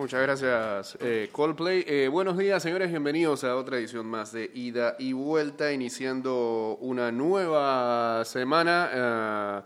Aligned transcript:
Muchas 0.00 0.22
gracias, 0.22 0.96
eh, 1.02 1.28
Coldplay. 1.30 1.84
Eh, 1.86 2.08
buenos 2.08 2.38
días, 2.38 2.62
señores. 2.62 2.88
Bienvenidos 2.88 3.44
a 3.44 3.54
otra 3.54 3.76
edición 3.76 4.06
más 4.06 4.32
de 4.32 4.50
Ida 4.54 4.96
y 4.98 5.12
Vuelta, 5.12 5.74
iniciando 5.74 6.78
una 6.80 7.12
nueva 7.12 8.24
semana. 8.24 8.88
Eh, 8.94 9.60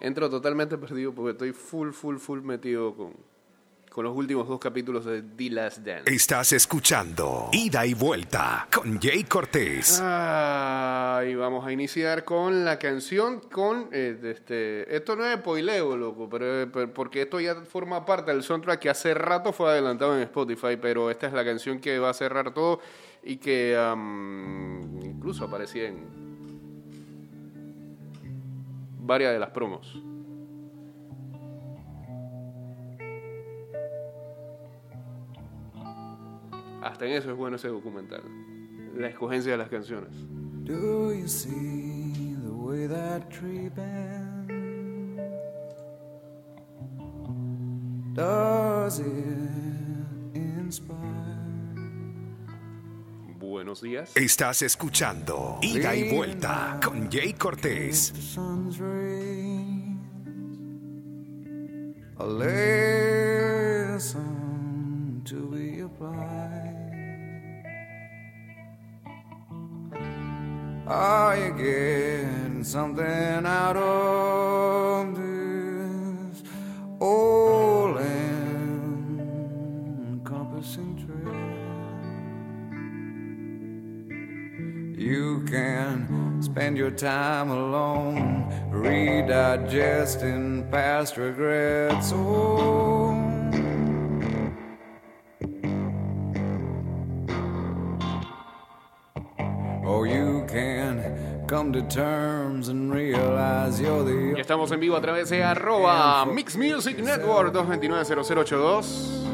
entro 0.00 0.28
totalmente 0.28 0.76
perdido 0.78 1.14
porque 1.14 1.30
estoy 1.30 1.52
full, 1.52 1.92
full, 1.92 2.16
full 2.16 2.40
metido 2.40 2.92
con, 2.96 3.14
con 3.90 4.04
los 4.04 4.14
últimos 4.16 4.46
dos 4.46 4.60
capítulos 4.60 5.04
de 5.04 5.22
The 5.22 5.50
Last 5.50 5.78
Dance. 5.78 6.14
Estás 6.14 6.52
escuchando 6.52 7.48
Ida 7.52 7.84
y 7.86 7.94
Vuelta 7.94 8.68
con 8.72 9.00
Jay 9.00 9.24
Cortés. 9.24 9.98
Ah, 10.02 11.22
y 11.28 11.34
vamos 11.34 11.66
a 11.66 11.72
iniciar 11.72 12.24
con 12.24 12.64
la 12.64 12.78
canción 12.78 13.40
con 13.40 13.88
eh, 13.92 14.18
este 14.22 14.94
esto 14.94 15.16
no 15.16 15.24
es 15.24 15.38
spoileo, 15.38 15.96
loco, 15.96 16.28
pero, 16.28 16.70
pero- 16.70 16.92
porque 16.92 17.22
esto 17.22 17.40
ya 17.40 17.54
forma 17.62 18.04
parte 18.04 18.30
del 18.30 18.42
soundtrack 18.42 18.78
que 18.80 18.90
hace 18.90 19.14
rato 19.14 19.52
fue 19.52 19.70
adelantado 19.70 20.16
en 20.16 20.22
Spotify, 20.22 20.76
pero 20.80 21.10
esta 21.10 21.26
es 21.26 21.32
la 21.32 21.44
canción 21.44 21.80
que 21.80 21.98
va 21.98 22.10
a 22.10 22.14
cerrar 22.14 22.52
todo 22.54 22.80
y 23.24 23.36
que 23.38 23.76
am, 23.76 24.80
incluso 25.02 25.44
aparecía 25.44 25.88
en 25.88 26.06
varias 29.00 29.32
de 29.32 29.38
las 29.38 29.50
promos. 29.50 30.00
Hasta 36.82 37.06
en 37.06 37.12
eso 37.12 37.30
es 37.30 37.36
bueno 37.36 37.56
ese 37.56 37.68
documental. 37.68 38.22
La 38.94 39.08
escogencia 39.08 39.52
de 39.52 39.58
las 39.58 39.68
canciones. 39.68 40.10
Do 40.64 41.12
you 41.12 41.26
see 41.26 42.36
the 42.42 42.50
way 42.50 42.86
that 42.86 43.28
tree 43.30 43.68
bends? 43.68 44.52
Does 48.14 49.00
it 49.00 49.06
inspire? 50.34 50.98
Buenos 53.38 53.80
días. 53.80 54.12
Estás 54.16 54.62
escuchando 54.62 55.58
Ida 55.62 55.94
y 55.94 56.14
Vuelta 56.14 56.78
con 56.84 57.10
Jay 57.10 57.32
Cortés. 57.32 58.12
The 58.12 58.20
sun's 58.20 58.78
rays 58.78 59.96
a 62.18 62.26
lesson 62.26 63.18
to 65.24 65.48
be 65.50 65.80
applied. 65.80 66.77
Are 70.90 71.36
you 71.36 71.52
getting 71.52 72.64
something 72.64 73.44
out 73.44 73.76
of 73.76 75.14
this 75.14 76.42
all 76.98 77.98
encompassing 80.08 80.96
trail? 81.04 81.34
You 84.98 85.44
can 85.46 86.40
spend 86.40 86.78
your 86.78 86.90
time 86.90 87.50
alone, 87.50 88.50
redigesting 88.72 90.70
past 90.70 91.18
regrets. 91.18 92.12
Oh, 92.14 93.07
the 101.72 101.80
estamos 104.38 104.70
en 104.72 104.80
vivo 104.80 104.96
a 104.96 105.00
través 105.00 105.30
de 105.30 105.42
arroba 105.42 106.26
Mix 106.26 106.54
Music 106.56 106.98
Network 106.98 107.54
229-0082. 107.54 109.24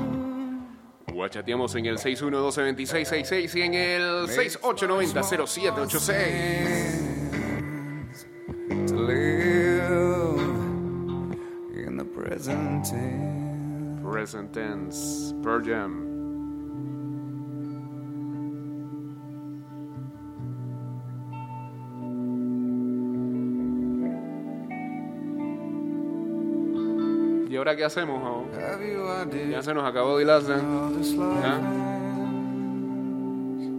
O 1.17 1.29
chateamos 1.29 1.73
en 1.77 1.87
el 1.87 1.97
612-2666 1.99 3.57
y 3.57 3.63
en 3.63 3.75
el 3.75 4.27
6890-0786. 4.29 7.05
to 8.87 8.97
live 8.97 9.91
in 11.87 11.97
the 11.97 12.05
present 12.05 12.85
tense. 14.53 15.33
Pearl 15.43 15.61
Jam. 15.61 16.04
Ahora 27.65 27.77
qué 27.77 27.85
hacemos? 27.85 28.23
oh? 28.23 28.45
Ya 29.51 29.63
se 29.63 29.73
nos 29.73 29.89
acabó 29.89 30.19
¿Ya? 30.19 30.55
ends? 30.55 30.63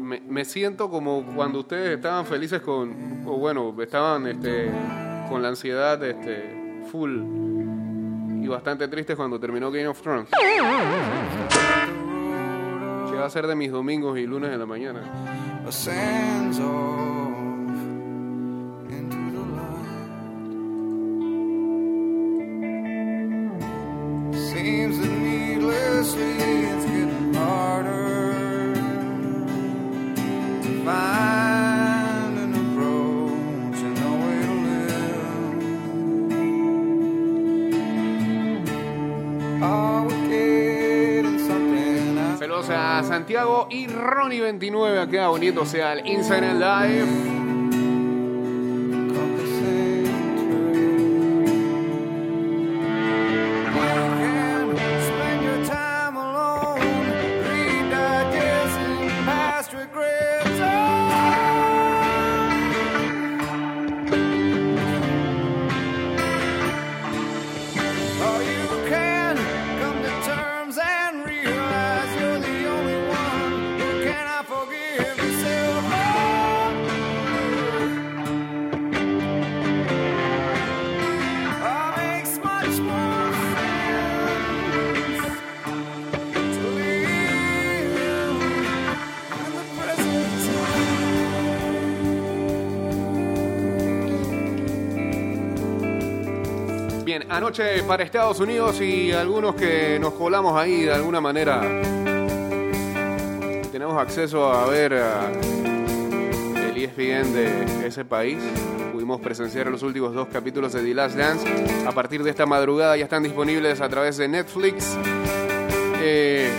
Me, 0.03 0.21
me 0.21 0.43
siento 0.43 0.89
como 0.89 1.23
cuando 1.35 1.59
ustedes 1.59 1.95
estaban 1.95 2.25
felices 2.25 2.61
con, 2.61 3.23
o 3.27 3.37
bueno, 3.37 3.75
estaban 3.81 4.25
este, 4.27 4.71
con 5.29 5.43
la 5.43 5.49
ansiedad 5.49 6.03
este, 6.03 6.81
full 6.91 7.21
y 8.41 8.47
bastante 8.47 8.87
tristes 8.87 9.15
cuando 9.15 9.39
terminó 9.39 9.71
Game 9.71 9.87
of 9.87 10.01
Thrones. 10.01 10.29
¿Qué 13.09 13.15
va 13.15 13.25
a 13.25 13.29
ser 13.29 13.45
de 13.45 13.55
mis 13.55 13.71
domingos 13.71 14.17
y 14.17 14.25
lunes 14.25 14.49
de 14.49 14.57
la 14.57 14.65
mañana? 14.65 15.01
Y 43.69 43.87
Ronnie29 43.87 44.99
acá 44.99 45.31
uniéndose 45.31 45.83
al 45.83 46.05
Instagram 46.07 46.59
Live. 46.59 47.34
Anoche 97.29 97.83
para 97.83 98.03
Estados 98.03 98.39
Unidos 98.41 98.81
y 98.81 99.11
algunos 99.11 99.55
que 99.55 99.97
nos 99.99 100.13
colamos 100.13 100.59
ahí 100.59 100.81
de 100.81 100.93
alguna 100.93 101.21
manera. 101.21 101.61
Tenemos 103.71 103.97
acceso 103.97 104.51
a 104.51 104.67
ver 104.67 104.93
el 104.93 106.77
ESPN 106.77 107.33
de 107.33 107.87
ese 107.87 108.03
país. 108.03 108.39
Pudimos 108.91 109.21
presenciar 109.21 109.67
los 109.67 109.81
últimos 109.83 110.13
dos 110.13 110.27
capítulos 110.27 110.73
de 110.73 110.81
The 110.81 110.93
Last 110.93 111.15
Dance. 111.15 111.47
A 111.87 111.91
partir 111.91 112.21
de 112.23 112.31
esta 112.31 112.45
madrugada 112.45 112.97
ya 112.97 113.05
están 113.05 113.23
disponibles 113.23 113.79
a 113.79 113.87
través 113.87 114.17
de 114.17 114.27
Netflix. 114.27 114.97
Eh, 116.01 116.49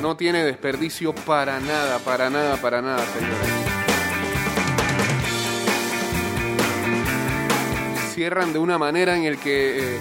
no 0.00 0.16
tiene 0.16 0.44
desperdicio 0.44 1.14
para 1.14 1.60
nada, 1.60 1.98
para 1.98 2.30
nada, 2.30 2.56
para 2.56 2.80
nada, 2.80 3.04
señores. 3.06 3.71
cierran 8.22 8.52
de 8.52 8.60
una 8.60 8.78
manera 8.78 9.16
en 9.16 9.24
el 9.24 9.36
que... 9.36 9.96
Eh, 9.96 9.98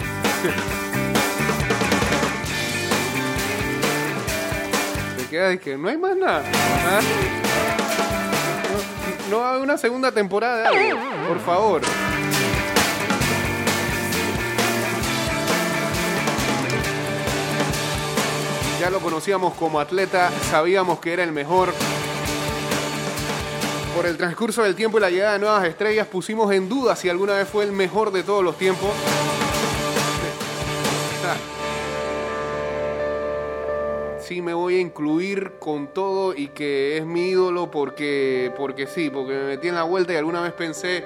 te 5.17 5.25
quedas 5.25 5.55
y 5.55 5.57
que 5.57 5.75
no 5.75 5.89
hay 5.89 5.97
más 5.97 6.15
nada. 6.15 6.43
¿Ah? 6.45 6.99
No, 9.31 9.43
hay 9.43 9.59
una 9.59 9.75
segunda 9.75 10.11
temporada, 10.11 10.69
por 11.27 11.39
favor. 11.39 11.81
Ya 18.79 18.91
lo 18.91 18.99
conocíamos 18.99 19.55
como 19.55 19.79
atleta, 19.79 20.29
sabíamos 20.51 20.99
que 20.99 21.13
era 21.13 21.23
el 21.23 21.31
mejor. 21.31 21.73
Por 23.95 24.05
el 24.05 24.17
transcurso 24.17 24.63
del 24.63 24.75
tiempo 24.75 24.97
y 24.97 25.01
la 25.01 25.09
llegada 25.09 25.33
de 25.33 25.39
nuevas 25.39 25.65
estrellas 25.65 26.07
pusimos 26.07 26.51
en 26.53 26.69
duda 26.69 26.95
si 26.95 27.09
alguna 27.09 27.33
vez 27.33 27.47
fue 27.47 27.65
el 27.65 27.71
mejor 27.71 28.11
de 28.11 28.23
todos 28.23 28.43
los 28.43 28.57
tiempos. 28.57 28.89
Sí 34.19 34.41
me 34.41 34.53
voy 34.53 34.75
a 34.75 34.79
incluir 34.79 35.53
con 35.59 35.87
todo 35.87 36.33
y 36.33 36.47
que 36.47 36.97
es 36.97 37.05
mi 37.05 37.29
ídolo 37.31 37.69
porque, 37.69 38.53
porque 38.55 38.87
sí, 38.87 39.09
porque 39.09 39.33
me 39.33 39.43
metí 39.43 39.67
en 39.67 39.75
la 39.75 39.83
vuelta 39.83 40.13
y 40.13 40.15
alguna 40.15 40.41
vez 40.41 40.53
pensé, 40.53 41.05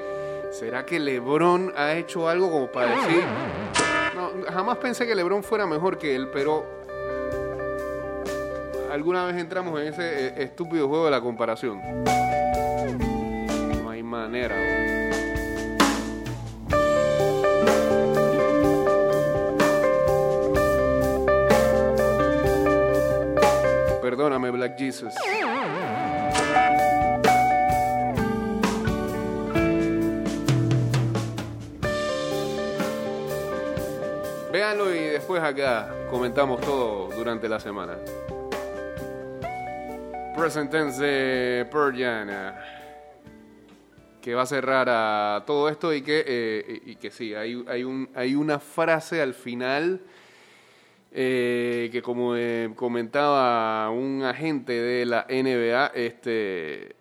¿será 0.51 0.85
que 0.85 0.99
Lebron 0.99 1.73
ha 1.75 1.93
hecho 1.93 2.29
algo 2.29 2.51
como 2.51 2.71
para 2.71 2.91
decir? 2.91 3.23
No, 4.15 4.31
jamás 4.53 4.77
pensé 4.77 5.07
que 5.07 5.15
Lebron 5.15 5.43
fuera 5.43 5.65
mejor 5.65 5.97
que 5.97 6.15
él, 6.15 6.29
pero 6.31 6.84
alguna 8.95 9.25
vez 9.25 9.35
entramos 9.35 9.77
en 9.81 9.87
ese 9.87 10.27
eh, 10.27 10.33
estúpido 10.43 10.87
juego 10.87 11.05
de 11.05 11.11
la 11.11 11.19
comparación. 11.19 11.81
No 13.83 13.89
hay 13.89 14.01
manera. 14.01 14.55
Perdóname, 24.01 24.49
Black 24.51 24.77
Jesus. 24.77 25.13
Véanlo 34.53 34.95
y 34.95 34.99
después 34.99 35.43
acá 35.43 35.89
comentamos 36.09 36.61
todo 36.61 37.09
durante 37.09 37.49
la 37.49 37.59
semana. 37.59 37.97
Present 40.35 40.69
tense 40.69 41.65
que 44.21 44.35
va 44.35 44.41
a 44.41 44.45
cerrar 44.45 44.87
a 44.89 45.43
todo 45.47 45.69
esto 45.69 45.93
y 45.93 46.01
que, 46.01 46.23
eh, 46.27 46.81
y 46.85 46.95
que 46.97 47.09
sí, 47.09 47.33
hay, 47.33 47.63
hay, 47.67 47.83
un, 47.83 48.09
hay 48.13 48.35
una 48.35 48.59
frase 48.59 49.21
al 49.21 49.33
final 49.33 50.01
eh, 51.11 51.89
que 51.91 52.01
como 52.01 52.35
eh, 52.35 52.69
comentaba 52.75 53.89
un 53.91 54.23
agente 54.23 54.73
de 54.73 55.05
la 55.05 55.25
NBA, 55.29 55.91
este, 55.95 56.95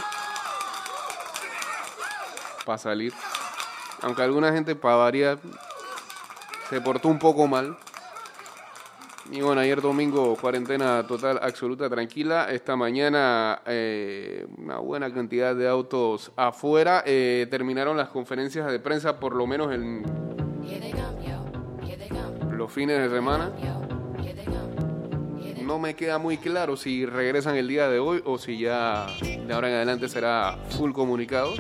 para 2.65 2.77
salir. 2.77 3.13
Aunque 4.01 4.21
alguna 4.21 4.51
gente, 4.51 4.75
para 4.75 4.97
variar, 4.97 5.39
se 6.69 6.81
portó 6.81 7.07
un 7.07 7.19
poco 7.19 7.47
mal. 7.47 7.77
Y 9.31 9.41
bueno, 9.41 9.62
ayer 9.62 9.81
domingo, 9.81 10.35
cuarentena 10.35 11.07
total, 11.07 11.39
absoluta, 11.41 11.89
tranquila. 11.89 12.51
Esta 12.51 12.75
mañana, 12.75 13.62
eh, 13.65 14.45
una 14.57 14.77
buena 14.80 15.12
cantidad 15.13 15.56
de 15.56 15.68
autos 15.68 16.31
afuera. 16.35 17.03
Eh, 17.06 17.47
terminaron 17.50 17.95
las 17.95 18.09
conferencias 18.09 18.69
de 18.69 18.80
prensa, 18.80 19.19
por 19.19 19.33
lo 19.33 19.47
menos 19.47 19.74
en 19.74 20.03
los 22.57 22.71
fines 22.71 23.00
de 23.00 23.15
semana. 23.15 23.51
No 25.63 25.80
me 25.80 25.95
queda 25.95 26.18
muy 26.18 26.38
claro 26.38 26.75
si 26.75 27.06
regresan 27.06 27.56
el 27.56 27.68
día 27.69 27.88
de 27.88 27.98
hoy 27.98 28.21
o 28.25 28.38
si 28.38 28.60
ya 28.60 29.07
de 29.21 29.54
ahora 29.54 29.69
en 29.69 29.75
adelante 29.75 30.10
será 30.10 30.57
full 30.77 30.92
comunicado. 30.92 31.54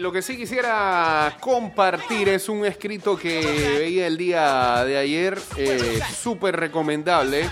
Lo 0.00 0.12
que 0.12 0.22
sí 0.22 0.36
quisiera 0.36 1.36
compartir 1.40 2.28
es 2.28 2.48
un 2.48 2.64
escrito 2.64 3.16
que 3.16 3.40
veía 3.78 4.06
el 4.06 4.16
día 4.16 4.84
de 4.84 4.96
ayer, 4.96 5.38
eh, 5.56 6.00
súper 6.16 6.56
recomendable. 6.56 7.48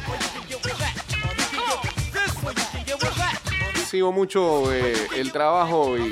Sigo 3.91 4.13
mucho 4.13 4.73
eh, 4.73 4.95
el 5.17 5.33
trabajo 5.33 5.97
y, 5.97 6.11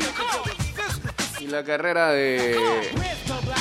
y 1.41 1.47
la 1.49 1.65
carrera 1.65 2.11
de 2.11 2.57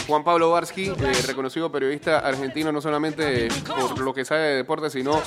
Juan 0.07 0.23
Pablo 0.23 0.51
Barsky, 0.51 0.87
eh, 0.89 1.13
reconocido 1.25 1.71
periodista 1.71 2.19
argentino, 2.19 2.71
no 2.71 2.81
solamente 2.81 3.47
por 3.65 3.99
lo 3.99 4.13
que 4.13 4.25
sabe 4.25 4.41
de 4.41 4.55
deporte, 4.57 4.89
sino 4.89 5.21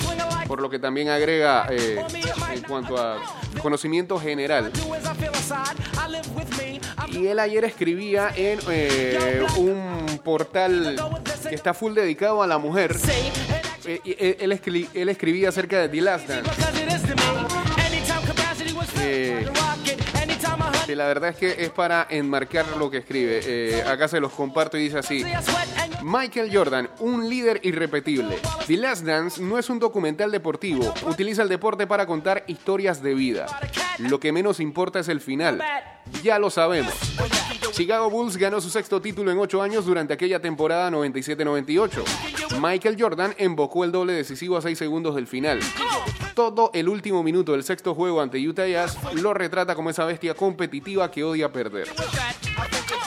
por 0.46 0.60
lo 0.60 0.68
que 0.68 0.78
también 0.78 1.08
agrega 1.08 1.66
eh, 1.70 2.04
en 2.52 2.62
cuanto 2.62 2.98
a 2.98 3.18
conocimiento 3.62 4.18
general. 4.20 4.70
Y 7.16 7.26
él 7.28 7.38
ayer 7.38 7.64
escribía 7.64 8.30
en 8.36 8.58
eh, 8.70 9.44
un 9.56 10.20
portal 10.22 10.96
que 11.48 11.54
está 11.54 11.72
full 11.74 11.94
dedicado 11.94 12.42
a 12.42 12.46
la 12.46 12.58
mujer. 12.58 12.96
Eh, 13.86 14.00
él, 14.18 14.36
él 14.40 14.52
escri- 14.52 14.88
él 14.94 15.08
escribía 15.08 15.48
acerca 15.48 15.80
de 15.80 15.88
The 15.88 16.00
Last 16.00 16.28
Dance. 16.28 16.50
Que 20.86 20.94
la 20.94 21.06
verdad 21.06 21.30
es 21.30 21.36
que 21.36 21.64
es 21.64 21.70
para 21.70 22.06
enmarcar 22.08 22.64
lo 22.76 22.88
que 22.88 22.98
escribe. 22.98 23.40
Eh, 23.44 23.82
acá 23.82 24.06
se 24.06 24.20
los 24.20 24.32
comparto 24.32 24.78
y 24.78 24.84
dice 24.84 24.98
así. 24.98 25.24
Michael 26.02 26.56
Jordan, 26.56 26.88
un 27.00 27.28
líder 27.28 27.58
irrepetible. 27.64 28.38
The 28.68 28.76
Last 28.76 29.04
Dance 29.04 29.42
no 29.42 29.58
es 29.58 29.68
un 29.68 29.80
documental 29.80 30.30
deportivo. 30.30 30.94
Utiliza 31.08 31.42
el 31.42 31.48
deporte 31.48 31.88
para 31.88 32.06
contar 32.06 32.44
historias 32.46 33.02
de 33.02 33.14
vida. 33.14 33.46
Lo 33.98 34.20
que 34.20 34.30
menos 34.30 34.60
importa 34.60 35.00
es 35.00 35.08
el 35.08 35.20
final. 35.20 35.60
Ya 36.22 36.38
lo 36.38 36.50
sabemos. 36.50 36.94
Chicago 37.72 38.08
Bulls 38.08 38.36
ganó 38.36 38.60
su 38.60 38.70
sexto 38.70 39.00
título 39.02 39.32
en 39.32 39.38
ocho 39.38 39.60
años 39.60 39.84
durante 39.84 40.14
aquella 40.14 40.40
temporada 40.40 40.90
97-98. 40.90 42.60
Michael 42.60 42.96
Jordan 42.98 43.34
embocó 43.38 43.84
el 43.84 43.92
doble 43.92 44.12
decisivo 44.12 44.56
a 44.56 44.62
seis 44.62 44.78
segundos 44.78 45.14
del 45.14 45.26
final. 45.26 45.60
Todo 46.34 46.70
el 46.74 46.88
último 46.88 47.22
minuto 47.22 47.52
del 47.52 47.64
sexto 47.64 47.94
juego 47.94 48.20
ante 48.20 48.46
Utah 48.46 48.66
Jazz 48.66 48.96
lo 49.14 49.34
retrata 49.34 49.74
como 49.74 49.90
esa 49.90 50.04
bestia 50.04 50.34
competitiva 50.34 50.75
que 51.10 51.24
odia 51.24 51.50
perder. 51.50 51.88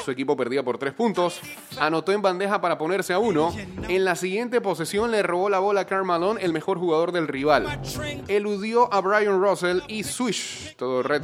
Su 0.03 0.11
equipo 0.11 0.35
perdía 0.35 0.63
por 0.63 0.77
tres 0.77 0.93
puntos. 0.93 1.39
Anotó 1.79 2.11
en 2.11 2.21
bandeja 2.21 2.59
para 2.61 2.77
ponerse 2.77 3.13
a 3.13 3.19
uno. 3.19 3.53
En 3.87 4.05
la 4.05 4.15
siguiente 4.15 4.61
posesión 4.61 5.11
le 5.11 5.23
robó 5.23 5.49
la 5.49 5.59
bola 5.59 5.81
a 5.81 5.85
Karl 5.85 6.05
Malone, 6.05 6.41
el 6.41 6.53
mejor 6.53 6.79
jugador 6.79 7.11
del 7.11 7.27
rival. 7.27 7.81
Eludió 8.27 8.91
a 8.93 9.01
Brian 9.01 9.41
Russell 9.41 9.81
y 9.87 10.03
swish. 10.03 10.75
Todo 10.75 11.03
red. 11.03 11.21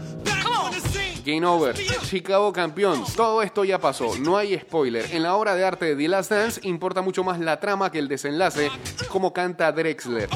Game 1.25 1.45
over. 1.45 1.75
Chicago 2.03 2.53
campeón. 2.53 3.03
Todo 3.15 3.41
esto 3.41 3.63
ya 3.63 3.79
pasó. 3.79 4.15
No 4.19 4.37
hay 4.37 4.57
spoiler. 4.59 5.05
En 5.11 5.23
la 5.23 5.35
obra 5.35 5.55
de 5.55 5.65
arte 5.65 5.85
de 5.85 5.95
The 5.95 6.07
Last 6.07 6.31
Dance 6.31 6.61
importa 6.63 7.01
mucho 7.01 7.23
más 7.23 7.39
la 7.39 7.59
trama 7.59 7.91
que 7.91 7.97
el 7.97 8.07
desenlace, 8.07 8.69
como 9.09 9.33
canta 9.33 9.71
Drexler. 9.71 10.29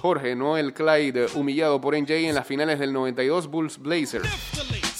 Jorge, 0.00 0.34
no 0.34 0.56
el 0.56 0.74
Clyde, 0.74 1.28
humillado 1.34 1.80
por 1.80 1.96
NJ 1.96 2.28
en 2.28 2.34
las 2.34 2.44
finales 2.44 2.80
del 2.80 2.92
92 2.92 3.46
Bulls 3.46 3.78
Blazers. 3.78 4.28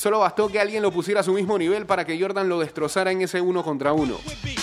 Solo 0.03 0.19
bastó 0.19 0.49
que 0.49 0.59
alguien 0.59 0.83
lo 0.83 0.91
pusiera 0.91 1.21
a 1.21 1.23
su 1.23 1.33
mismo 1.33 1.57
nivel 1.57 1.87
para 1.87 2.05
que 2.05 2.21
Jordan 2.21 2.49
lo 2.49 2.59
destrozara 2.59 3.13
en 3.13 3.23
ese 3.23 3.41
uno 3.41 3.63
contra 3.63 3.93
uno. 3.93 4.19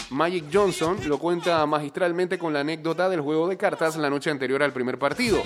Magic 0.09 0.43
Johnson 0.51 0.97
lo 1.05 1.17
cuenta 1.17 1.65
magistralmente 1.65 2.37
con 2.37 2.51
la 2.51 2.59
anécdota 2.59 3.07
del 3.07 3.21
juego 3.21 3.47
de 3.47 3.55
cartas 3.55 3.95
la 3.95 4.09
noche 4.09 4.29
anterior 4.29 4.61
al 4.61 4.73
primer 4.73 4.99
partido. 4.99 5.41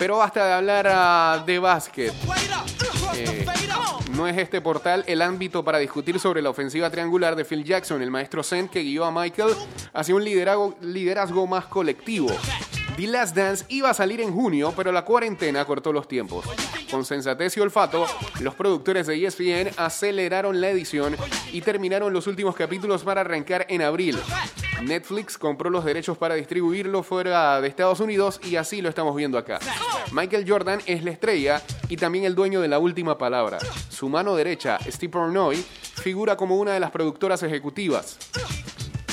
Pero 0.00 0.16
basta 0.16 0.46
de 0.46 0.52
hablar 0.52 0.88
ah, 0.90 1.44
de 1.46 1.60
básquet. 1.60 2.12
Eh, 3.14 3.46
no 4.16 4.26
es 4.26 4.36
este 4.36 4.60
portal 4.60 5.04
el 5.06 5.22
ámbito 5.22 5.62
para 5.62 5.78
discutir 5.78 6.18
sobre 6.18 6.42
la 6.42 6.50
ofensiva 6.50 6.90
triangular 6.90 7.36
de 7.36 7.44
Phil 7.44 7.62
Jackson, 7.62 8.02
el 8.02 8.10
maestro 8.10 8.42
Zen 8.42 8.66
que 8.66 8.82
guió 8.82 9.04
a 9.04 9.12
Michael 9.12 9.54
hacia 9.92 10.12
un 10.12 10.24
liderazgo, 10.24 10.74
liderazgo 10.80 11.46
más 11.46 11.66
colectivo. 11.66 12.26
The 12.96 13.06
Last 13.06 13.36
Dance 13.36 13.64
iba 13.68 13.90
a 13.90 13.94
salir 13.94 14.20
en 14.20 14.32
junio, 14.32 14.72
pero 14.76 14.90
la 14.90 15.04
cuarentena 15.04 15.64
cortó 15.64 15.92
los 15.92 16.08
tiempos. 16.08 16.44
Con 16.94 17.04
sensatez 17.04 17.56
y 17.56 17.60
olfato, 17.60 18.06
los 18.38 18.54
productores 18.54 19.08
de 19.08 19.26
ESPN 19.26 19.74
aceleraron 19.76 20.60
la 20.60 20.70
edición 20.70 21.16
y 21.52 21.60
terminaron 21.60 22.12
los 22.12 22.28
últimos 22.28 22.54
capítulos 22.54 23.02
para 23.02 23.22
arrancar 23.22 23.66
en 23.68 23.82
abril. 23.82 24.16
Netflix 24.80 25.36
compró 25.36 25.70
los 25.70 25.84
derechos 25.84 26.16
para 26.16 26.36
distribuirlo 26.36 27.02
fuera 27.02 27.60
de 27.60 27.66
Estados 27.66 27.98
Unidos 27.98 28.40
y 28.44 28.54
así 28.54 28.80
lo 28.80 28.88
estamos 28.88 29.16
viendo 29.16 29.38
acá. 29.38 29.58
Michael 30.12 30.48
Jordan 30.48 30.82
es 30.86 31.02
la 31.02 31.10
estrella 31.10 31.60
y 31.88 31.96
también 31.96 32.26
el 32.26 32.36
dueño 32.36 32.60
de 32.60 32.68
la 32.68 32.78
última 32.78 33.18
palabra. 33.18 33.58
Su 33.88 34.08
mano 34.08 34.36
derecha, 34.36 34.78
Steve 34.88 35.10
Portnoy, 35.10 35.56
figura 35.56 36.36
como 36.36 36.58
una 36.58 36.74
de 36.74 36.80
las 36.80 36.92
productoras 36.92 37.42
ejecutivas. 37.42 38.18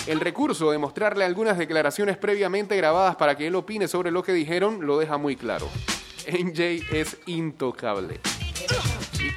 El 0.06 0.20
recurso 0.20 0.70
de 0.70 0.78
mostrarle 0.78 1.26
algunas 1.26 1.58
declaraciones 1.58 2.16
previamente 2.18 2.78
grabadas 2.78 3.16
para 3.16 3.36
que 3.36 3.48
él 3.48 3.56
opine 3.56 3.88
sobre 3.88 4.12
lo 4.12 4.22
que 4.22 4.34
dijeron 4.34 4.86
lo 4.86 5.00
deja 5.00 5.18
muy 5.18 5.36
claro. 5.36 5.68
NJ 6.28 6.84
es 6.92 7.18
intocable. 7.26 8.20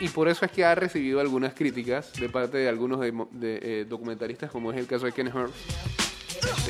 Y, 0.00 0.09
por 0.09 0.29
eso 0.29 0.45
es 0.45 0.50
que 0.50 0.64
ha 0.64 0.75
recibido 0.75 1.21
algunas 1.21 1.55
críticas 1.55 2.12
de 2.14 2.29
parte 2.29 2.59
de 2.59 2.69
algunos 2.69 3.00
eh, 3.05 3.87
documentaristas, 3.88 4.50
como 4.50 4.73
es 4.73 4.79
el 4.79 4.87
caso 4.87 5.05
de 5.05 5.12
Ken 5.12 5.29
Hurt, 5.29 5.53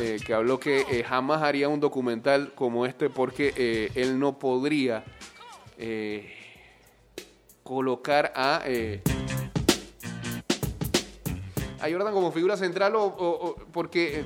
eh, 0.01 0.19
que 0.25 0.35
habló 0.35 0.59
que 0.59 0.85
eh, 0.91 1.05
jamás 1.05 1.43
haría 1.43 1.69
un 1.69 1.81
documental 1.81 2.53
como 2.55 2.87
este 2.87 3.11
porque 3.11 3.91
él 3.95 4.19
no 4.19 4.39
podría 4.39 5.05
colocar 7.63 8.33
a, 8.35 8.63
a 11.81 11.91
Jordan 11.91 12.13
como 12.13 12.33
figura 12.33 12.57
central 12.57 12.95
o, 12.97 13.57
porque 13.73 14.25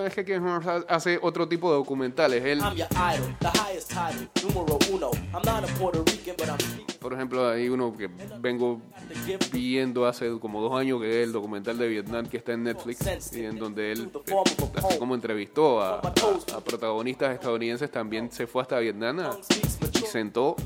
es 0.00 0.14
que 0.14 0.24
Ken 0.24 0.42
Hurt 0.46 0.66
ha- 0.66 0.84
hace 0.88 1.18
otro 1.22 1.46
tipo 1.48 1.70
de 1.70 1.76
documentales. 1.76 2.44
Él, 2.44 2.60
por 7.00 7.12
ejemplo, 7.12 7.48
hay 7.48 7.68
uno 7.68 7.92
que 7.96 8.08
vengo 8.40 8.80
viendo 9.52 10.06
hace 10.06 10.38
como 10.38 10.60
dos 10.62 10.78
años 10.78 11.00
que 11.00 11.20
es 11.22 11.26
el 11.26 11.32
documental 11.32 11.76
de 11.78 11.88
Vietnam 11.88 12.26
que 12.26 12.36
está 12.36 12.52
en 12.52 12.62
Netflix 12.64 13.00
y 13.36 13.44
en 13.44 13.58
donde 13.58 13.92
él, 13.92 14.10
eh, 14.26 14.34
así 14.76 14.98
como 14.98 15.14
entrevistó 15.14 15.80
a, 15.82 16.00
a- 16.52 16.56
a 16.56 16.60
protagonistas 16.60 17.34
estadounidenses, 17.34 17.90
también 17.90 18.30
se 18.30 18.46
fue 18.46 18.62
hasta 18.62 18.78
Vietnam 18.78 19.18
a- 19.20 19.36
y 20.02 20.06
sentó 20.06 20.56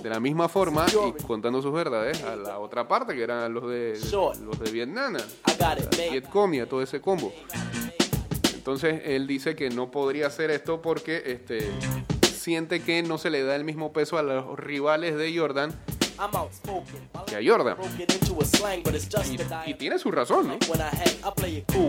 de 0.00 0.08
la 0.10 0.20
misma 0.20 0.48
forma 0.48 0.86
y 1.18 1.22
contando 1.24 1.60
sus 1.60 1.72
verdades 1.72 2.22
a 2.24 2.36
la 2.36 2.58
otra 2.58 2.86
parte 2.86 3.14
que 3.14 3.22
eran 3.22 3.52
los 3.52 3.68
de 3.68 3.98
los 4.40 4.58
de 4.60 4.70
Vietnam. 4.70 5.16
Vietcong 6.10 6.54
y 6.54 6.60
a 6.60 6.68
todo 6.68 6.82
ese 6.82 7.00
combo. 7.00 7.32
Entonces 8.62 9.02
él 9.06 9.26
dice 9.26 9.56
que 9.56 9.70
no 9.70 9.90
podría 9.90 10.28
hacer 10.28 10.52
esto 10.52 10.80
porque 10.80 11.24
este 11.26 11.68
siente 12.22 12.80
que 12.80 13.02
no 13.02 13.18
se 13.18 13.28
le 13.28 13.42
da 13.42 13.56
el 13.56 13.64
mismo 13.64 13.92
peso 13.92 14.18
a 14.18 14.22
los 14.22 14.56
rivales 14.56 15.16
de 15.16 15.36
Jordan 15.36 15.72
que 17.26 17.36
a 17.36 17.40
Jordan. 17.44 17.76
Y, 19.66 19.74
tiene 19.74 19.98
su 19.98 20.10
razón, 20.10 20.48
¿no? 20.48 20.58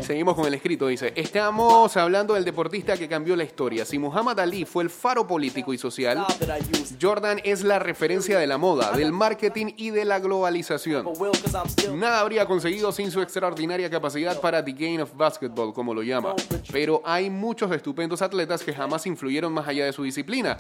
Seguimos 0.02 0.36
con 0.36 0.46
el 0.46 0.54
escrito, 0.54 0.88
dice, 0.88 1.14
estamos 1.16 1.96
hablando 1.98 2.34
del 2.34 2.46
deportista 2.46 2.98
que 2.98 3.08
cambió 3.08 3.36
la 3.36 3.44
historia. 3.44 3.86
Si 3.86 4.00
Muhammad 4.00 4.40
Ali 4.40 4.66
fue 4.66 4.84
el 4.84 4.90
faro 4.90 5.28
político 5.28 5.74
y 5.74 5.78
social. 5.78 6.26
Jordan 7.02 7.40
es 7.44 7.64
la 7.64 7.80
referencia 7.80 8.40
de 8.40 8.48
la 8.48 8.58
moda, 8.58 8.92
del 8.92 9.12
marketing 9.12 9.74
y 9.78 9.90
de 9.92 10.06
la 10.06 10.20
globalización. 10.20 11.08
Nada 11.96 12.20
habría 12.20 12.46
conseguido 12.46 12.92
sin 12.92 13.12
su 13.12 13.22
extraordinaria 13.22 13.90
capacidad 13.90 14.40
para 14.40 14.64
the 14.64 14.72
game 14.72 15.02
of 15.02 15.16
basketball, 15.16 15.74
como 15.74 15.94
lo 15.94 16.04
llama. 16.04 16.36
Pero 16.72 17.02
hay 17.06 17.30
muchos 17.30 17.72
estupendos 17.72 18.22
atletas 18.22 18.64
que 18.64 18.74
jamás 18.74 19.06
influyeron 19.06 19.54
más 19.54 19.68
allá 19.68 19.86
de 19.86 19.94
su 19.94 20.04
disciplina. 20.04 20.58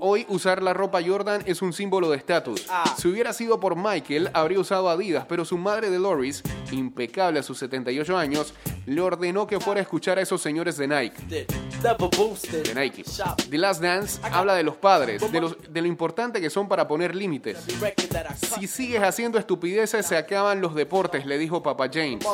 Hoy 0.00 0.26
usar 0.28 0.62
la 0.62 0.72
ropa 0.72 1.00
Jordan 1.04 1.42
es 1.46 1.62
un 1.62 1.72
símbolo 1.72 2.10
de 2.10 2.16
estatus. 2.16 2.66
Si 3.04 3.08
hubiera 3.10 3.34
sido 3.34 3.60
por 3.60 3.76
Michael, 3.76 4.30
habría 4.32 4.58
usado 4.58 4.88
Adidas, 4.88 5.26
pero 5.28 5.44
su 5.44 5.58
madre 5.58 5.90
Dolores, 5.90 6.42
impecable 6.72 7.38
a 7.38 7.42
sus 7.42 7.58
78 7.58 8.16
años, 8.16 8.54
le 8.86 8.98
ordenó 9.02 9.46
que 9.46 9.60
fuera 9.60 9.78
a 9.78 9.82
escuchar 9.82 10.18
a 10.18 10.22
esos 10.22 10.40
señores 10.40 10.78
de 10.78 10.88
Nike. 10.88 11.22
De 11.28 12.74
Nike. 12.74 13.04
The 13.50 13.58
Last 13.58 13.82
Dance 13.82 14.20
habla 14.32 14.54
de 14.54 14.62
los 14.62 14.76
padres, 14.76 15.30
de, 15.30 15.38
los- 15.38 15.56
de 15.70 15.82
lo 15.82 15.86
importante 15.86 16.40
que 16.40 16.48
son 16.48 16.66
para 16.66 16.88
poner 16.88 17.14
límites. 17.14 17.58
Si 18.58 18.66
sigues 18.66 19.02
haciendo 19.02 19.38
estupideces, 19.38 20.06
se 20.06 20.16
acaban 20.16 20.62
los 20.62 20.74
deportes, 20.74 21.26
le 21.26 21.36
dijo 21.36 21.62
Papa 21.62 21.90
James. 21.92 22.24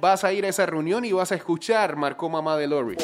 Vas 0.00 0.22
a 0.24 0.34
ir 0.34 0.44
a 0.44 0.48
esa 0.48 0.66
reunión 0.66 1.06
y 1.06 1.12
vas 1.12 1.32
a 1.32 1.36
escuchar, 1.36 1.96
marcó 1.96 2.28
mamá 2.28 2.58
de 2.58 2.66
Loris. 2.66 2.98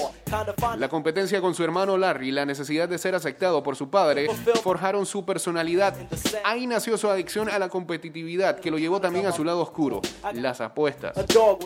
La 0.77 0.89
competencia 0.91 1.41
con 1.41 1.55
su 1.55 1.65
hermano 1.65 1.97
Larry 1.97 2.29
y 2.29 2.33
la 2.33 2.45
necesidad 2.45 2.91
de 2.91 2.99
ser 2.99 3.15
aceptado 3.15 3.63
por 3.63 3.75
su 3.75 3.89
padre 3.89 4.29
forjaron 4.63 5.07
su 5.07 5.25
personalidad. 5.25 5.97
Ahí 6.45 6.67
nació 6.67 6.90
su 6.99 7.09
adicción 7.09 7.49
a 7.49 7.59
la 7.59 7.69
competitividad, 7.69 8.59
que 8.61 8.71
lo 8.71 8.79
llevó 8.79 9.01
también 9.01 9.27
a 9.27 9.33
su 9.33 9.45
lado 9.45 9.61
oscuro, 9.61 10.01
las 10.35 10.61
apuestas. 10.61 11.15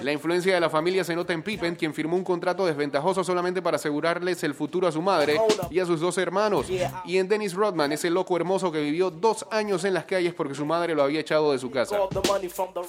La 0.03 0.13
influencia 0.13 0.55
de 0.55 0.61
la 0.61 0.71
familia 0.71 1.05
se 1.05 1.15
nota 1.15 1.33
en 1.33 1.43
Pippen, 1.43 1.75
quien 1.77 1.95
firmó 1.95 2.17
un 2.17 2.25
contrato 2.25 2.67
desventajoso 2.67 3.23
solamente 3.25 3.63
para 3.63 3.77
asegurarles 3.77 4.43
el 4.45 4.55
futuro 4.55 4.87
a 4.89 4.93
su 4.93 5.03
madre 5.03 5.39
y 5.71 5.79
a 5.81 5.87
sus 5.87 6.01
dos 6.01 6.19
hermanos. 6.19 6.67
Y 7.05 7.19
en 7.19 7.29
Dennis 7.29 7.55
Rodman, 7.55 7.93
ese 7.93 8.11
loco 8.11 8.37
hermoso 8.37 8.71
que 8.73 8.81
vivió 8.81 9.11
dos 9.11 9.47
años 9.51 9.85
en 9.85 9.95
las 9.95 10.05
calles 10.05 10.35
porque 10.35 10.55
su 10.55 10.65
madre 10.65 10.95
lo 10.95 11.03
había 11.03 11.21
echado 11.21 11.53
de 11.53 11.59
su 11.59 11.71
casa. 11.71 11.97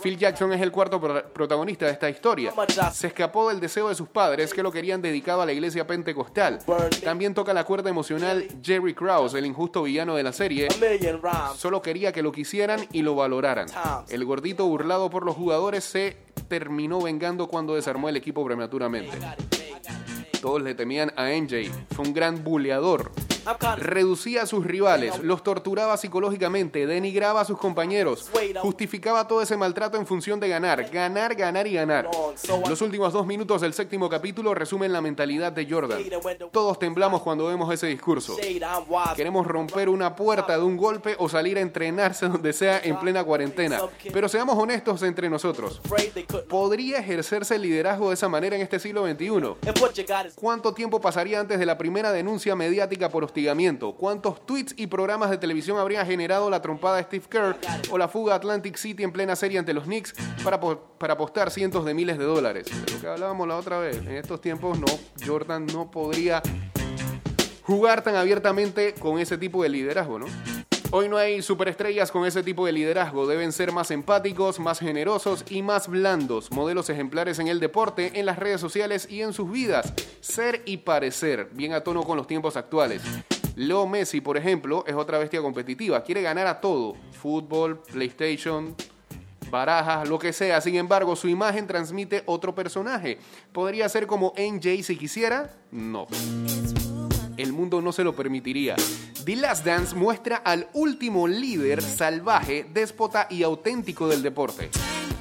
Phil 0.01 0.17
Jackson 0.17 0.51
es 0.53 0.61
el 0.61 0.71
cuarto 0.71 0.99
pro- 0.99 1.23
protagonista 1.33 1.85
de 1.85 1.91
esta 1.91 2.09
historia. 2.09 2.51
Se 2.93 3.07
escapó 3.07 3.49
del 3.49 3.59
deseo 3.59 3.89
de 3.89 3.95
sus 3.95 4.07
padres 4.09 4.53
que 4.53 4.63
lo 4.63 4.71
querían 4.71 5.01
dedicado 5.01 5.41
a 5.41 5.45
la 5.45 5.51
iglesia 5.53 5.85
pentecostal. 5.87 6.59
También 7.03 7.33
toca 7.33 7.53
la 7.53 7.63
cuerda 7.63 7.89
emocional 7.89 8.47
Jerry 8.63 8.93
Krause, 8.93 9.33
el 9.35 9.45
injusto 9.45 9.83
villano 9.83 10.15
de 10.15 10.23
la 10.23 10.33
serie. 10.33 10.67
Solo 11.57 11.81
quería 11.81 12.11
que 12.11 12.21
lo 12.25 12.31
quisieran 12.31 12.85
y 12.91 13.03
lo 13.03 13.15
valoraran. 13.15 13.67
El 14.09 14.25
gordito 14.25 14.65
burlado 14.65 15.09
por 15.09 15.25
los 15.25 15.35
jugadores 15.35 15.83
se 15.83 16.17
terminó 16.49 16.99
vengando 16.99 17.47
cuando 17.47 17.75
desarmó 17.75 18.09
el 18.09 18.17
equipo 18.17 18.43
prematuramente. 18.43 19.17
Todos 20.41 20.61
le 20.61 20.73
temían 20.73 21.13
a 21.15 21.29
NJ. 21.29 21.71
Fue 21.91 22.05
un 22.05 22.13
gran 22.13 22.43
buleador. 22.43 23.11
Reducía 23.77 24.43
a 24.43 24.45
sus 24.45 24.65
rivales, 24.65 25.19
los 25.19 25.43
torturaba 25.43 25.97
psicológicamente, 25.97 26.87
denigraba 26.87 27.41
a 27.41 27.45
sus 27.45 27.57
compañeros, 27.57 28.29
justificaba 28.61 29.27
todo 29.27 29.41
ese 29.41 29.57
maltrato 29.57 29.97
en 29.97 30.05
función 30.05 30.39
de 30.39 30.49
ganar, 30.49 30.89
ganar, 30.89 31.35
ganar 31.35 31.67
y 31.67 31.73
ganar. 31.73 32.09
Los 32.67 32.81
últimos 32.81 33.13
dos 33.13 33.25
minutos 33.25 33.61
del 33.61 33.73
séptimo 33.73 34.09
capítulo 34.09 34.53
resumen 34.53 34.91
la 34.91 35.01
mentalidad 35.01 35.51
de 35.51 35.69
Jordan. 35.69 36.01
Todos 36.51 36.79
temblamos 36.79 37.21
cuando 37.21 37.47
vemos 37.47 37.71
ese 37.73 37.87
discurso. 37.87 38.35
Queremos 39.15 39.45
romper 39.45 39.89
una 39.89 40.15
puerta 40.15 40.57
de 40.57 40.63
un 40.63 40.77
golpe 40.77 41.15
o 41.19 41.29
salir 41.29 41.57
a 41.57 41.61
entrenarse 41.61 42.27
donde 42.27 42.53
sea 42.53 42.79
en 42.83 42.97
plena 42.99 43.23
cuarentena. 43.23 43.79
Pero 44.11 44.27
seamos 44.29 44.57
honestos 44.57 45.03
entre 45.03 45.29
nosotros. 45.29 45.81
¿Podría 46.49 46.99
ejercerse 46.99 47.55
el 47.55 47.61
liderazgo 47.61 48.09
de 48.09 48.15
esa 48.15 48.29
manera 48.29 48.55
en 48.55 48.61
este 48.61 48.79
siglo 48.79 49.05
XXI? 49.05 50.33
¿Cuánto 50.35 50.73
tiempo 50.73 50.99
pasaría 50.99 51.39
antes 51.39 51.59
de 51.59 51.65
la 51.65 51.77
primera 51.77 52.11
denuncia 52.11 52.55
mediática 52.55 53.09
por 53.09 53.34
¿Cuántos 53.97 54.45
tweets 54.45 54.73
y 54.77 54.87
programas 54.87 55.29
de 55.29 55.37
televisión 55.37 55.77
habría 55.77 56.05
generado 56.05 56.49
la 56.49 56.61
trompada 56.61 56.97
de 56.97 57.03
Steve 57.03 57.25
Kerr 57.29 57.57
o 57.91 57.97
la 57.97 58.07
fuga 58.07 58.33
a 58.33 58.37
Atlantic 58.37 58.77
City 58.77 59.03
en 59.03 59.11
plena 59.11 59.35
serie 59.35 59.59
ante 59.59 59.73
los 59.73 59.83
Knicks 59.83 60.13
para, 60.43 60.59
para 60.59 61.13
apostar 61.13 61.51
cientos 61.51 61.83
de 61.85 61.93
miles 61.93 62.17
de 62.17 62.23
dólares? 62.23 62.65
De 62.65 62.93
lo 62.93 63.01
que 63.01 63.07
hablábamos 63.07 63.47
la 63.47 63.57
otra 63.57 63.79
vez. 63.79 63.97
En 63.97 64.15
estos 64.15 64.39
tiempos 64.39 64.79
no, 64.79 64.87
Jordan 65.25 65.65
no 65.67 65.91
podría 65.91 66.41
jugar 67.63 68.03
tan 68.03 68.15
abiertamente 68.15 68.93
con 68.93 69.19
ese 69.19 69.37
tipo 69.37 69.63
de 69.63 69.69
liderazgo, 69.69 70.19
¿no? 70.19 70.27
Hoy 70.91 71.09
no 71.09 71.17
hay 71.17 71.41
superestrellas 71.41 72.11
con 72.11 72.25
ese 72.25 72.43
tipo 72.43 72.65
de 72.65 72.71
liderazgo. 72.71 73.27
Deben 73.27 73.51
ser 73.51 73.71
más 73.71 73.91
empáticos, 73.91 74.59
más 74.59 74.79
generosos 74.79 75.43
y 75.49 75.61
más 75.61 75.87
blandos. 75.87 76.51
Modelos 76.51 76.89
ejemplares 76.89 77.39
en 77.39 77.47
el 77.47 77.59
deporte, 77.59 78.11
en 78.15 78.25
las 78.25 78.37
redes 78.37 78.61
sociales 78.61 79.07
y 79.09 79.21
en 79.21 79.33
sus 79.33 79.51
vidas. 79.51 79.93
Ser 80.21 80.61
y 80.65 80.77
parecer, 80.77 81.49
bien 81.53 81.73
a 81.73 81.81
tono 81.81 82.03
con 82.03 82.17
los 82.17 82.27
tiempos 82.27 82.55
actuales. 82.55 83.01
Leo 83.55 83.87
Messi, 83.87 84.21
por 84.21 84.37
ejemplo, 84.37 84.83
es 84.87 84.95
otra 84.95 85.17
bestia 85.17 85.41
competitiva. 85.41 86.03
Quiere 86.03 86.21
ganar 86.21 86.47
a 86.47 86.61
todo. 86.61 86.95
Fútbol, 87.11 87.79
PlayStation, 87.79 88.75
barajas, 89.49 90.07
lo 90.07 90.19
que 90.19 90.33
sea. 90.33 90.61
Sin 90.61 90.75
embargo, 90.75 91.15
su 91.15 91.27
imagen 91.27 91.67
transmite 91.67 92.23
otro 92.25 92.53
personaje. 92.53 93.17
¿Podría 93.51 93.89
ser 93.89 94.07
como 94.07 94.33
NJ 94.37 94.83
si 94.83 94.97
quisiera? 94.97 95.51
No. 95.71 96.07
El 97.37 97.51
mundo 97.51 97.81
no 97.81 97.91
se 97.91 98.03
lo 98.03 98.15
permitiría. 98.15 98.75
The 99.25 99.35
Last 99.35 99.65
Dance 99.65 99.95
muestra 99.95 100.37
al 100.37 100.69
último 100.73 101.27
líder 101.27 101.81
salvaje, 101.81 102.65
déspota 102.73 103.27
y 103.29 103.43
auténtico 103.43 104.07
del 104.07 104.21
deporte. 104.21 104.69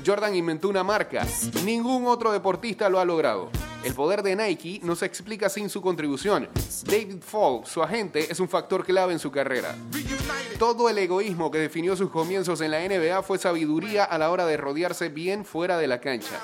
Jordan 0.06 0.34
inventó 0.34 0.68
una 0.68 0.84
marca. 0.84 1.26
Ningún 1.64 2.06
otro 2.06 2.30
deportista 2.30 2.88
lo 2.88 3.00
ha 3.00 3.04
logrado. 3.04 3.50
El 3.84 3.92
poder 3.92 4.22
de 4.22 4.34
Nike 4.34 4.80
no 4.82 4.96
se 4.96 5.04
explica 5.04 5.50
sin 5.50 5.68
su 5.68 5.82
contribución. 5.82 6.48
David 6.84 7.20
Falk, 7.20 7.66
su 7.66 7.82
agente, 7.82 8.32
es 8.32 8.40
un 8.40 8.48
factor 8.48 8.82
clave 8.84 9.12
en 9.12 9.18
su 9.18 9.30
carrera. 9.30 9.76
Todo 10.58 10.88
el 10.88 10.96
egoísmo 10.96 11.50
que 11.50 11.58
definió 11.58 11.94
sus 11.94 12.10
comienzos 12.10 12.60
en 12.62 12.70
la 12.70 12.80
NBA 12.80 13.22
fue 13.22 13.38
sabiduría 13.38 14.04
a 14.04 14.16
la 14.16 14.30
hora 14.30 14.46
de 14.46 14.56
rodearse 14.56 15.08
bien 15.10 15.44
fuera 15.44 15.76
de 15.76 15.86
la 15.86 16.00
cancha. 16.00 16.40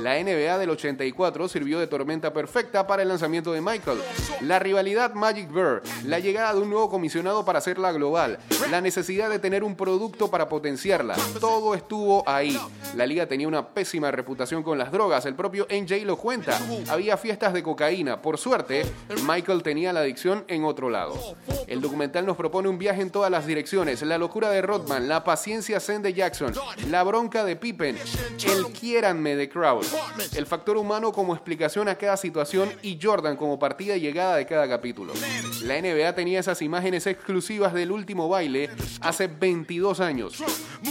La 0.00 0.20
NBA 0.20 0.58
del 0.58 0.70
84 0.70 1.48
sirvió 1.48 1.78
de 1.78 1.86
tormenta 1.86 2.32
perfecta 2.32 2.86
para 2.86 3.02
el 3.02 3.08
lanzamiento 3.08 3.52
de 3.52 3.60
Michael. 3.60 3.98
La 4.40 4.58
rivalidad 4.58 5.14
Magic 5.14 5.52
Bird, 5.52 5.82
la 6.04 6.18
llegada 6.18 6.54
de 6.54 6.60
un 6.60 6.70
nuevo 6.70 6.90
comisionado 6.90 7.44
para 7.44 7.58
hacerla 7.58 7.92
global, 7.92 8.38
la 8.70 8.80
necesidad 8.80 9.30
de 9.30 9.38
tener 9.38 9.62
un 9.62 9.76
producto 9.76 10.30
para 10.30 10.48
potenciarla, 10.48 11.14
todo 11.38 11.74
estuvo 11.74 12.28
ahí. 12.28 12.58
La 12.96 13.06
liga 13.06 13.26
tenía 13.26 13.46
una 13.46 13.68
pésima 13.68 14.10
reputación 14.10 14.62
con 14.62 14.78
las 14.78 14.90
drogas, 14.90 15.26
el 15.26 15.34
propio 15.34 15.66
NJ 15.70 16.04
lo 16.04 16.16
cuenta. 16.16 16.58
Había 16.88 17.16
fiestas 17.16 17.52
de 17.52 17.62
cocaína. 17.62 18.20
Por 18.22 18.38
suerte, 18.38 18.84
Michael 19.26 19.62
tenía 19.62 19.92
la 19.92 20.00
adicción 20.00 20.44
en 20.48 20.64
otro 20.64 20.90
lado. 20.90 21.14
El 21.66 21.80
documental 21.80 22.26
nos 22.26 22.36
propone 22.36 22.68
un 22.68 22.78
viaje 22.78 23.02
en 23.02 23.10
todas 23.10 23.30
las 23.30 23.46
direcciones. 23.46 24.02
La 24.02 24.18
locura 24.18 24.50
de 24.50 24.62
Rodman, 24.62 25.08
la 25.08 25.24
paciencia 25.24 25.80
zen 25.80 26.02
de 26.02 26.12
Jackson, 26.12 26.54
la 26.90 27.02
bronca 27.02 27.44
de 27.44 27.56
Pippen, 27.56 27.96
el 28.44 28.66
quiéranme 28.72 29.36
de 29.36 29.48
Crowd, 29.48 29.84
el 30.34 30.46
factor 30.46 30.76
humano 30.76 31.12
como 31.12 31.34
explicación 31.34 31.88
a 31.88 31.96
cada 31.96 32.16
situación 32.16 32.70
y 32.82 32.98
Jordan 33.00 33.36
como 33.36 33.58
partida 33.58 33.96
y 33.96 34.00
llegada 34.00 34.36
de 34.36 34.46
cada 34.46 34.68
capítulo. 34.68 35.12
La 35.62 35.80
NBA 35.80 36.14
tenía 36.14 36.40
esas 36.40 36.62
imágenes 36.62 37.06
exclusivas 37.06 37.72
del 37.72 37.90
último 37.90 38.28
baile 38.28 38.70
hace 39.00 39.26
22 39.26 40.00
años. 40.00 40.42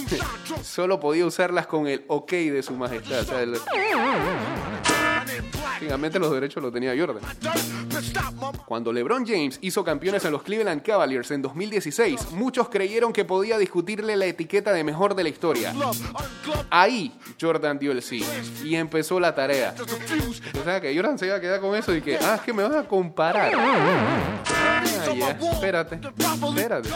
Solo 0.63 0.99
podía 0.99 1.25
usarlas 1.25 1.67
con 1.67 1.87
el 1.87 2.03
ok 2.07 2.31
de 2.31 2.63
su 2.63 2.73
majestad. 2.73 3.25
Los 5.81 6.31
derechos 6.31 6.61
los 6.61 6.71
tenía 6.71 6.93
Jordan. 6.97 7.23
Cuando 8.65 8.93
LeBron 8.93 9.25
James 9.25 9.57
hizo 9.61 9.83
campeones 9.83 10.23
en 10.25 10.31
los 10.31 10.43
Cleveland 10.43 10.81
Cavaliers 10.83 11.31
en 11.31 11.41
2016, 11.41 12.31
muchos 12.31 12.69
creyeron 12.69 13.11
que 13.11 13.25
podía 13.25 13.57
discutirle 13.57 14.15
la 14.15 14.25
etiqueta 14.25 14.73
de 14.73 14.83
mejor 14.83 15.15
de 15.15 15.23
la 15.23 15.29
historia. 15.29 15.73
Ahí 16.69 17.11
Jordan 17.39 17.79
dio 17.79 17.91
el 17.91 18.01
sí 18.01 18.23
y 18.63 18.75
empezó 18.75 19.19
la 19.19 19.33
tarea. 19.33 19.73
O 20.59 20.63
sea, 20.63 20.79
que 20.79 20.95
Jordan 20.95 21.17
se 21.17 21.25
iba 21.27 21.35
a 21.35 21.41
quedar 21.41 21.59
con 21.59 21.75
eso 21.75 21.95
y 21.95 22.01
que, 22.01 22.17
ah, 22.17 22.35
es 22.35 22.41
que 22.41 22.53
me 22.53 22.63
vas 22.63 22.75
a 22.75 22.87
comparar. 22.87 23.51
Espérate, 25.53 25.99
espérate. 26.47 26.89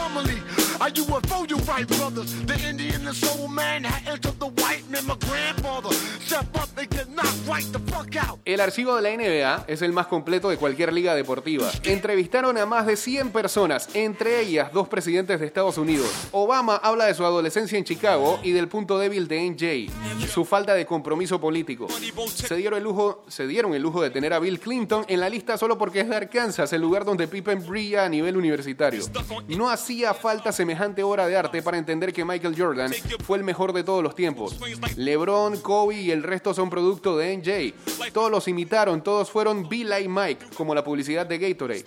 El 8.44 8.60
archivo 8.60 8.94
de 8.94 9.02
la 9.02 9.16
NBA 9.16 9.64
es 9.68 9.80
el 9.80 9.92
más 9.92 10.06
completo 10.06 10.50
de 10.50 10.58
cualquier 10.58 10.92
liga 10.92 11.14
deportiva. 11.14 11.70
Entrevistaron 11.82 12.58
a 12.58 12.66
más 12.66 12.86
de 12.86 12.96
100 12.96 13.30
personas, 13.30 13.88
entre 13.94 14.40
ellas 14.40 14.70
dos 14.72 14.86
presidentes 14.88 15.40
de 15.40 15.46
Estados 15.46 15.78
Unidos. 15.78 16.10
Obama 16.32 16.76
habla 16.76 17.06
de 17.06 17.14
su 17.14 17.24
adolescencia 17.24 17.78
en 17.78 17.84
Chicago 17.84 18.38
y 18.42 18.52
del 18.52 18.68
punto 18.68 18.98
débil 18.98 19.28
de 19.28 19.50
NJ, 19.50 20.28
su 20.28 20.44
falta 20.44 20.74
de 20.74 20.84
compromiso 20.84 21.40
político. 21.40 21.86
Se 22.34 22.54
dieron, 22.54 22.76
el 22.76 22.84
lujo, 22.84 23.24
se 23.28 23.46
dieron 23.46 23.74
el 23.74 23.80
lujo 23.80 24.02
de 24.02 24.10
tener 24.10 24.34
a 24.34 24.40
Bill 24.40 24.60
Clinton 24.60 25.06
en 25.08 25.20
la 25.20 25.30
lista 25.30 25.56
solo 25.56 25.78
porque 25.78 26.00
es 26.00 26.08
de 26.08 26.16
Arkansas, 26.16 26.70
el 26.74 26.82
lugar 26.82 27.06
donde 27.06 27.28
Pippen 27.28 27.66
brilla 27.66 28.04
a 28.04 28.08
nivel 28.10 28.36
universitario. 28.36 29.02
No 29.48 29.70
hacía 29.70 30.12
falta 30.12 30.52
semejante 30.52 30.65
obra 31.02 31.26
de 31.26 31.36
arte 31.36 31.62
para 31.62 31.78
entender 31.78 32.12
que 32.12 32.24
Michael 32.24 32.54
Jordan 32.56 32.92
fue 33.24 33.38
el 33.38 33.44
mejor 33.44 33.72
de 33.72 33.84
todos 33.84 34.02
los 34.02 34.14
tiempos. 34.14 34.56
LeBron, 34.96 35.58
Kobe 35.58 36.00
y 36.00 36.10
el 36.10 36.22
resto 36.22 36.54
son 36.54 36.70
producto 36.70 37.16
de 37.16 37.36
NJ. 37.36 38.12
Todos 38.12 38.30
los 38.30 38.48
imitaron, 38.48 39.02
todos 39.02 39.30
fueron 39.30 39.68
Be 39.68 39.84
Like 39.84 40.08
Mike, 40.08 40.46
como 40.56 40.74
la 40.74 40.84
publicidad 40.84 41.26
de 41.26 41.38
Gatorade. 41.38 41.84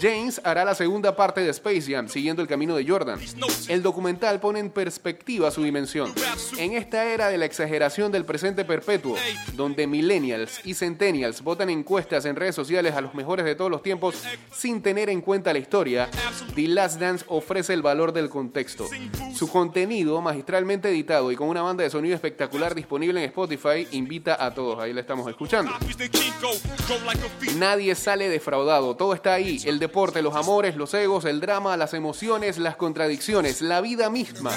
James 0.00 0.40
hará 0.44 0.64
la 0.64 0.74
segunda 0.74 1.16
parte 1.16 1.40
de 1.40 1.50
Space 1.50 1.82
Jam, 1.82 2.08
siguiendo 2.08 2.42
el 2.42 2.48
camino 2.48 2.76
de 2.76 2.86
Jordan. 2.86 3.18
El 3.68 3.82
documental 3.82 4.40
pone 4.40 4.60
en 4.60 4.70
perspectiva 4.70 5.50
su 5.50 5.62
dimensión. 5.62 6.12
En 6.58 6.72
esta 6.72 7.04
era 7.04 7.28
de 7.28 7.38
la 7.38 7.46
exageración 7.46 8.12
del 8.12 8.24
presente 8.24 8.64
perpetuo, 8.64 9.16
donde 9.54 9.86
millennials 9.86 10.60
y 10.64 10.74
centennials 10.74 11.42
votan 11.42 11.70
encuestas 11.70 12.24
en 12.24 12.36
redes 12.36 12.54
sociales 12.54 12.94
a 12.94 13.00
los 13.00 13.14
mejores 13.14 13.44
de 13.44 13.54
todos 13.54 13.70
los 13.70 13.82
tiempos 13.82 14.22
sin 14.52 14.82
tener 14.82 15.08
en 15.08 15.20
cuenta 15.20 15.52
la 15.52 15.58
historia, 15.58 16.08
The 16.54 16.68
Last 16.68 17.00
Dance 17.00 17.24
ofrece 17.28 17.72
el 17.72 17.82
valor 17.82 18.12
del 18.20 18.30
contexto. 18.30 18.88
Su 19.34 19.48
contenido, 19.48 20.20
magistralmente 20.20 20.88
editado 20.88 21.32
y 21.32 21.36
con 21.36 21.48
una 21.48 21.62
banda 21.62 21.82
de 21.82 21.90
sonido 21.90 22.14
espectacular 22.14 22.74
disponible 22.74 23.20
en 23.20 23.26
Spotify, 23.26 23.86
invita 23.92 24.44
a 24.44 24.54
todos. 24.54 24.78
Ahí 24.78 24.92
la 24.92 25.00
estamos 25.00 25.28
escuchando. 25.28 25.72
Nadie 27.56 27.94
sale 27.94 28.28
defraudado, 28.28 28.96
todo 28.96 29.14
está 29.14 29.34
ahí, 29.34 29.60
el 29.64 29.78
deporte, 29.78 30.22
los 30.22 30.34
amores, 30.34 30.76
los 30.76 30.92
egos, 30.94 31.24
el 31.24 31.40
drama, 31.40 31.76
las 31.76 31.94
emociones, 31.94 32.58
las 32.58 32.76
contradicciones, 32.76 33.62
la 33.62 33.80
vida 33.80 34.10
misma. 34.10 34.52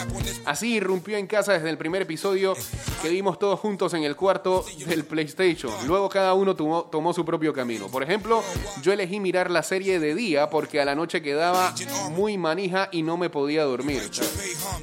Así 0.45 0.75
irrumpió 0.75 1.17
en 1.17 1.27
casa 1.27 1.53
desde 1.53 1.69
el 1.69 1.77
primer 1.77 2.03
episodio 2.03 2.55
que 3.01 3.09
vimos 3.09 3.39
todos 3.39 3.59
juntos 3.59 3.93
en 3.93 4.03
el 4.03 4.15
cuarto 4.15 4.65
del 4.87 5.03
PlayStation. 5.03 5.71
Luego 5.87 6.09
cada 6.09 6.33
uno 6.33 6.55
tomó, 6.55 6.83
tomó 6.83 7.13
su 7.13 7.25
propio 7.25 7.53
camino. 7.53 7.87
Por 7.87 8.03
ejemplo, 8.03 8.43
yo 8.81 8.93
elegí 8.93 9.19
mirar 9.19 9.51
la 9.51 9.63
serie 9.63 9.99
de 9.99 10.15
día 10.15 10.49
porque 10.49 10.79
a 10.79 10.85
la 10.85 10.95
noche 10.95 11.21
quedaba 11.21 11.73
muy 12.11 12.37
manija 12.37 12.89
y 12.91 13.03
no 13.03 13.17
me 13.17 13.29
podía 13.29 13.52
dormir. 13.61 14.01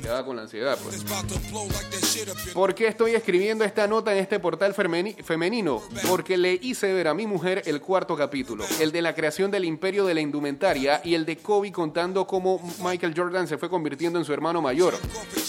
Quedaba 0.01 0.25
con 0.25 0.37
la 0.37 0.43
ansiedad, 0.43 0.79
pues. 0.83 1.05
¿Por 2.55 2.75
qué 2.75 2.87
estoy 2.87 3.15
escribiendo 3.15 3.65
esta 3.65 3.87
nota 3.89 4.13
en 4.13 4.19
este 4.19 4.39
portal 4.39 4.75
femeni- 4.75 5.21
femenino? 5.23 5.83
Porque 6.09 6.37
le 6.39 6.55
hice 6.63 6.93
ver 6.93 7.09
a 7.09 7.15
mi 7.15 7.27
mujer 7.27 7.63
el 7.67 7.81
cuarto 7.81 8.17
capítulo, 8.17 8.65
el 8.81 8.93
de 8.93 9.03
la 9.03 9.15
creación 9.15 9.51
del 9.51 9.65
imperio 9.65 10.05
de 10.05 10.15
la 10.15 10.21
indumentaria 10.21 11.01
y 11.05 11.15
el 11.15 11.25
de 11.27 11.37
Kobe 11.39 11.73
contando 11.73 12.27
cómo 12.27 12.61
Michael 12.83 13.15
Jordan 13.17 13.49
se 13.49 13.59
fue 13.59 13.69
convirtiendo 13.69 14.19
en 14.19 14.25
su 14.25 14.33
hermano 14.33 14.63
mayor. 14.63 14.95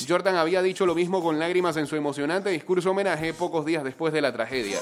Jordan 0.07 0.35
había 0.35 0.61
dicho 0.61 0.85
lo 0.85 0.95
mismo 0.95 1.21
con 1.21 1.37
lágrimas 1.39 1.77
en 1.77 1.87
su 1.87 1.95
emocionante 1.95 2.49
discurso 2.49 2.91
homenaje 2.91 3.33
pocos 3.33 3.65
días 3.65 3.83
después 3.83 4.11
de 4.13 4.21
la 4.21 4.33
tragedia. 4.33 4.79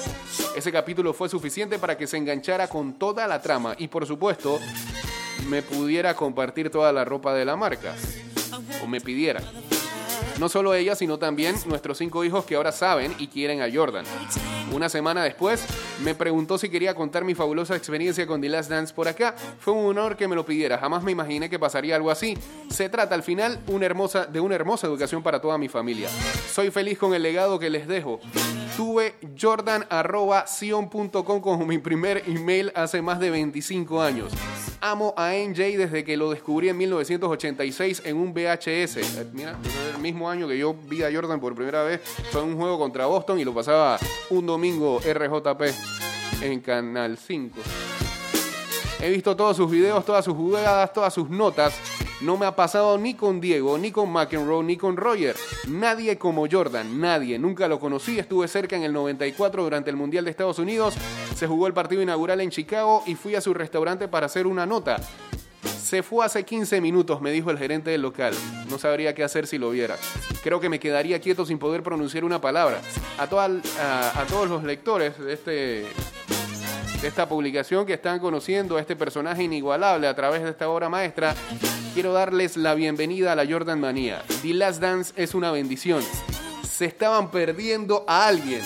Ese 0.56 0.72
capítulo 0.72 1.12
fue 1.12 1.28
suficiente 1.28 1.78
para 1.78 1.96
que 1.96 2.06
se 2.06 2.16
enganchara 2.16 2.68
con 2.68 2.94
toda 2.98 3.26
la 3.26 3.40
trama 3.40 3.74
y 3.78 3.88
por 3.88 4.06
supuesto 4.06 4.58
me 5.48 5.62
pudiera 5.62 6.14
compartir 6.14 6.70
toda 6.70 6.92
la 6.92 7.04
ropa 7.04 7.34
de 7.34 7.44
la 7.44 7.56
marca 7.56 7.94
o 8.82 8.86
me 8.86 9.00
pidiera. 9.00 9.40
No 10.40 10.48
solo 10.48 10.72
ella, 10.72 10.96
sino 10.96 11.18
también 11.18 11.54
nuestros 11.66 11.98
cinco 11.98 12.24
hijos 12.24 12.46
que 12.46 12.56
ahora 12.56 12.72
saben 12.72 13.14
y 13.18 13.26
quieren 13.26 13.60
a 13.60 13.70
Jordan. 13.70 14.06
Una 14.72 14.88
semana 14.88 15.22
después, 15.22 15.62
me 16.02 16.14
preguntó 16.14 16.56
si 16.56 16.70
quería 16.70 16.94
contar 16.94 17.24
mi 17.24 17.34
fabulosa 17.34 17.76
experiencia 17.76 18.26
con 18.26 18.40
The 18.40 18.48
Last 18.48 18.70
Dance 18.70 18.94
por 18.94 19.06
acá. 19.06 19.34
Fue 19.58 19.74
un 19.74 19.84
honor 19.84 20.16
que 20.16 20.26
me 20.28 20.34
lo 20.34 20.46
pidiera. 20.46 20.78
Jamás 20.78 21.02
me 21.02 21.12
imaginé 21.12 21.50
que 21.50 21.58
pasaría 21.58 21.94
algo 21.94 22.10
así. 22.10 22.38
Se 22.70 22.88
trata 22.88 23.14
al 23.14 23.22
final 23.22 23.60
de 23.66 24.40
una 24.40 24.54
hermosa 24.54 24.86
educación 24.86 25.22
para 25.22 25.42
toda 25.42 25.58
mi 25.58 25.68
familia. 25.68 26.08
Soy 26.50 26.70
feliz 26.70 26.96
con 26.96 27.12
el 27.12 27.22
legado 27.22 27.58
que 27.58 27.68
les 27.68 27.86
dejo. 27.86 28.18
Tuve 28.78 29.16
jordan.sion.com 29.38 31.40
como 31.40 31.66
mi 31.66 31.76
primer 31.76 32.22
email 32.26 32.72
hace 32.74 33.02
más 33.02 33.20
de 33.20 33.28
25 33.28 34.00
años. 34.00 34.32
Amo 34.82 35.12
a 35.16 35.32
NJ 35.34 35.76
desde 35.76 36.04
que 36.04 36.16
lo 36.16 36.30
descubrí 36.30 36.70
en 36.70 36.78
1986 36.78 38.02
en 38.06 38.16
un 38.16 38.32
VHS. 38.32 38.96
Eh, 38.96 39.26
Mira, 39.32 39.58
el 39.94 40.00
mismo 40.00 40.30
año 40.30 40.48
que 40.48 40.56
yo 40.56 40.74
vi 40.74 41.02
a 41.02 41.12
Jordan 41.12 41.38
por 41.38 41.54
primera 41.54 41.82
vez. 41.82 42.00
Fue 42.30 42.42
un 42.42 42.56
juego 42.56 42.78
contra 42.78 43.04
Boston 43.06 43.38
y 43.38 43.44
lo 43.44 43.52
pasaba 43.52 43.98
un 44.30 44.46
domingo 44.46 44.98
RJP 45.00 45.62
en 46.42 46.60
Canal 46.60 47.18
5. 47.18 47.60
He 49.02 49.10
visto 49.10 49.36
todos 49.36 49.56
sus 49.56 49.70
videos, 49.70 50.04
todas 50.04 50.24
sus 50.24 50.34
jugadas, 50.34 50.92
todas 50.92 51.12
sus 51.12 51.28
notas. 51.28 51.74
No 52.22 52.36
me 52.36 52.44
ha 52.46 52.54
pasado 52.54 52.98
ni 52.98 53.14
con 53.14 53.40
Diego, 53.40 53.78
ni 53.78 53.90
con 53.92 54.10
McEnroe, 54.12 54.62
ni 54.62 54.76
con 54.76 54.96
Roger. 54.96 55.34
Nadie 55.68 56.18
como 56.18 56.46
Jordan, 56.50 57.00
nadie. 57.00 57.38
Nunca 57.38 57.66
lo 57.66 57.80
conocí. 57.80 58.18
Estuve 58.18 58.46
cerca 58.46 58.76
en 58.76 58.82
el 58.82 58.92
94 58.92 59.62
durante 59.62 59.88
el 59.90 59.96
Mundial 59.96 60.24
de 60.26 60.30
Estados 60.30 60.58
Unidos. 60.58 60.94
Se 61.34 61.46
jugó 61.46 61.66
el 61.66 61.72
partido 61.72 62.02
inaugural 62.02 62.40
en 62.42 62.50
Chicago 62.50 63.02
y 63.06 63.14
fui 63.14 63.34
a 63.36 63.40
su 63.40 63.54
restaurante 63.54 64.06
para 64.06 64.26
hacer 64.26 64.46
una 64.46 64.66
nota. 64.66 64.98
Se 65.82 66.02
fue 66.02 66.24
hace 66.24 66.44
15 66.44 66.80
minutos, 66.80 67.20
me 67.20 67.32
dijo 67.32 67.50
el 67.50 67.58
gerente 67.58 67.90
del 67.90 68.02
local. 68.02 68.34
No 68.68 68.78
sabría 68.78 69.14
qué 69.14 69.24
hacer 69.24 69.46
si 69.46 69.58
lo 69.58 69.70
viera. 69.70 69.96
Creo 70.42 70.60
que 70.60 70.68
me 70.68 70.78
quedaría 70.78 71.20
quieto 71.20 71.44
sin 71.46 71.58
poder 71.58 71.82
pronunciar 71.82 72.24
una 72.24 72.40
palabra. 72.40 72.80
A, 73.18 73.26
toda- 73.28 73.46
a- 73.80 74.24
todos 74.28 74.48
los 74.48 74.62
lectores 74.62 75.18
de 75.18 75.32
este 75.32 75.86
de 77.00 77.08
esta 77.08 77.28
publicación 77.28 77.86
que 77.86 77.94
están 77.94 78.18
conociendo 78.18 78.76
a 78.76 78.80
este 78.80 78.94
personaje 78.94 79.42
inigualable 79.42 80.06
a 80.06 80.14
través 80.14 80.42
de 80.42 80.50
esta 80.50 80.68
obra 80.68 80.88
maestra, 80.90 81.34
quiero 81.94 82.12
darles 82.12 82.56
la 82.56 82.74
bienvenida 82.74 83.32
a 83.32 83.36
la 83.36 83.46
Jordan 83.46 83.80
Manía. 83.80 84.22
The 84.42 84.54
Last 84.54 84.80
Dance 84.80 85.12
es 85.16 85.34
una 85.34 85.50
bendición. 85.50 86.02
se 86.70 86.84
estaban 86.86 87.30
perdiendo 87.30 88.04
a 88.06 88.26
alguien 88.26 88.62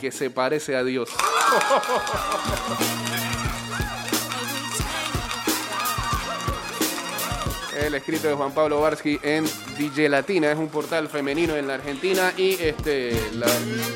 que 0.00 0.10
se 0.10 0.30
parece 0.30 0.76
a 0.76 0.84
Dios. 0.84 1.10
El 7.92 7.98
escrito 7.98 8.26
de 8.26 8.32
Juan 8.32 8.52
Pablo 8.52 8.80
Barsky 8.80 9.20
en 9.22 9.44
DJ 9.76 10.08
Latina, 10.08 10.50
es 10.50 10.56
un 10.56 10.68
portal 10.68 11.10
femenino 11.10 11.54
en 11.56 11.66
la 11.66 11.74
Argentina 11.74 12.32
y 12.38 12.52
este, 12.54 13.12
la, 13.34 13.46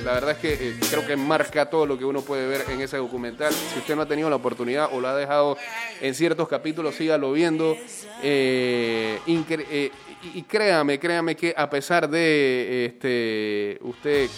la 0.05 0.13
verdad 0.13 0.33
es 0.33 0.37
que 0.37 0.53
eh, 0.53 0.77
creo 0.91 1.07
que 1.07 1.17
marca 1.17 1.71
todo 1.71 1.87
lo 1.87 1.97
que 1.97 2.05
uno 2.05 2.21
puede 2.21 2.47
ver 2.47 2.67
en 2.69 2.83
ese 2.83 2.99
documental. 2.99 3.55
Si 3.55 3.79
usted 3.79 3.97
no 3.97 4.03
ha 4.03 4.07
tenido 4.07 4.29
la 4.29 4.37
oportunidad 4.37 4.91
o 4.93 5.01
lo 5.01 5.09
ha 5.09 5.17
dejado 5.17 5.57
en 6.03 6.15
ciertos 6.15 6.47
capítulos, 6.47 6.95
sígalo 6.95 7.33
viendo. 7.33 7.75
Eh, 8.23 9.19
eh, 9.27 9.91
y, 10.35 10.43
créame, 10.43 10.99
créame 10.99 11.35
que 11.35 11.55
a 11.57 11.71
pesar 11.71 12.07
de 12.07 12.85
este, 12.85 13.79
usted 13.81 14.29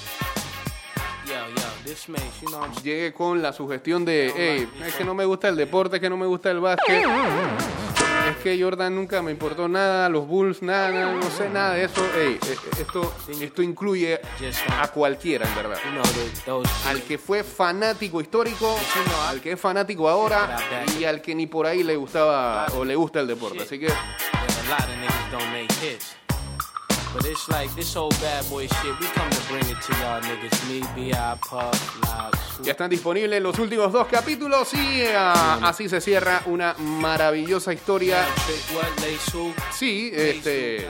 llegue 2.84 3.12
con 3.12 3.42
la 3.42 3.52
sugestión 3.52 4.04
de, 4.04 4.32
hey, 4.36 4.68
es 4.86 4.94
que 4.94 5.04
no 5.04 5.14
me 5.14 5.24
gusta 5.24 5.48
el 5.48 5.56
deporte, 5.56 5.96
es 5.96 6.00
que 6.00 6.10
no 6.10 6.16
me 6.16 6.26
gusta 6.26 6.50
el 6.50 6.60
básquet, 6.60 7.04
es 8.28 8.36
que 8.38 8.62
Jordan 8.62 8.94
nunca 8.94 9.22
me 9.22 9.30
importó 9.30 9.68
nada, 9.68 10.08
los 10.08 10.26
Bulls 10.26 10.62
nada, 10.62 11.12
no 11.12 11.30
sé 11.30 11.48
nada 11.48 11.74
de 11.74 11.84
eso. 11.84 12.06
Hey, 12.14 12.38
eh, 12.46 12.56
esto, 12.80 13.14
esto 13.40 13.62
incluye 13.62 14.20
a 14.78 14.88
cualquiera, 14.88 15.46
en 15.48 15.54
verdad. 15.54 15.78
Al 16.86 17.02
que 17.02 17.18
fue 17.18 17.42
fanático 17.44 18.20
histórico, 18.20 18.76
al 19.28 19.40
que 19.40 19.52
es 19.52 19.60
fanático 19.60 20.08
ahora 20.08 20.56
y 20.98 21.04
al 21.04 21.20
que 21.20 21.34
ni 21.34 21.46
por 21.46 21.66
ahí 21.66 21.82
le 21.82 21.96
gustaba 21.96 22.66
o 22.76 22.84
le 22.84 22.94
gusta 22.94 23.20
el 23.20 23.26
deporte. 23.26 23.62
Así 23.62 23.78
que 23.78 23.88
But 27.18 27.26
it's 27.26 27.48
like 27.48 27.74
this 27.74 27.96
old 27.96 28.14
bad 28.20 28.48
boy 28.48 28.68
shit. 28.68 29.00
We 29.00 29.06
come 29.06 29.28
to 29.28 29.42
bring 29.48 29.66
it 29.68 29.82
to 29.82 29.92
y'all 29.98 30.20
niggas. 30.20 30.54
Me, 30.68 30.80
B.I., 30.94 31.36
Puff, 31.40 31.98
ya 32.62 32.72
están 32.72 32.88
disponibles 32.88 33.42
los 33.42 33.58
últimos 33.58 33.92
dos 33.92 34.06
capítulos 34.06 34.72
y 34.74 35.02
ah, 35.16 35.58
así 35.64 35.88
se 35.88 36.00
cierra 36.00 36.42
una 36.46 36.74
maravillosa 36.78 37.72
historia. 37.72 38.24
Sí, 39.72 40.12
este, 40.14 40.88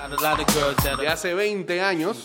de 0.99 1.09
hace 1.09 1.33
20 1.33 1.81
años. 1.81 2.25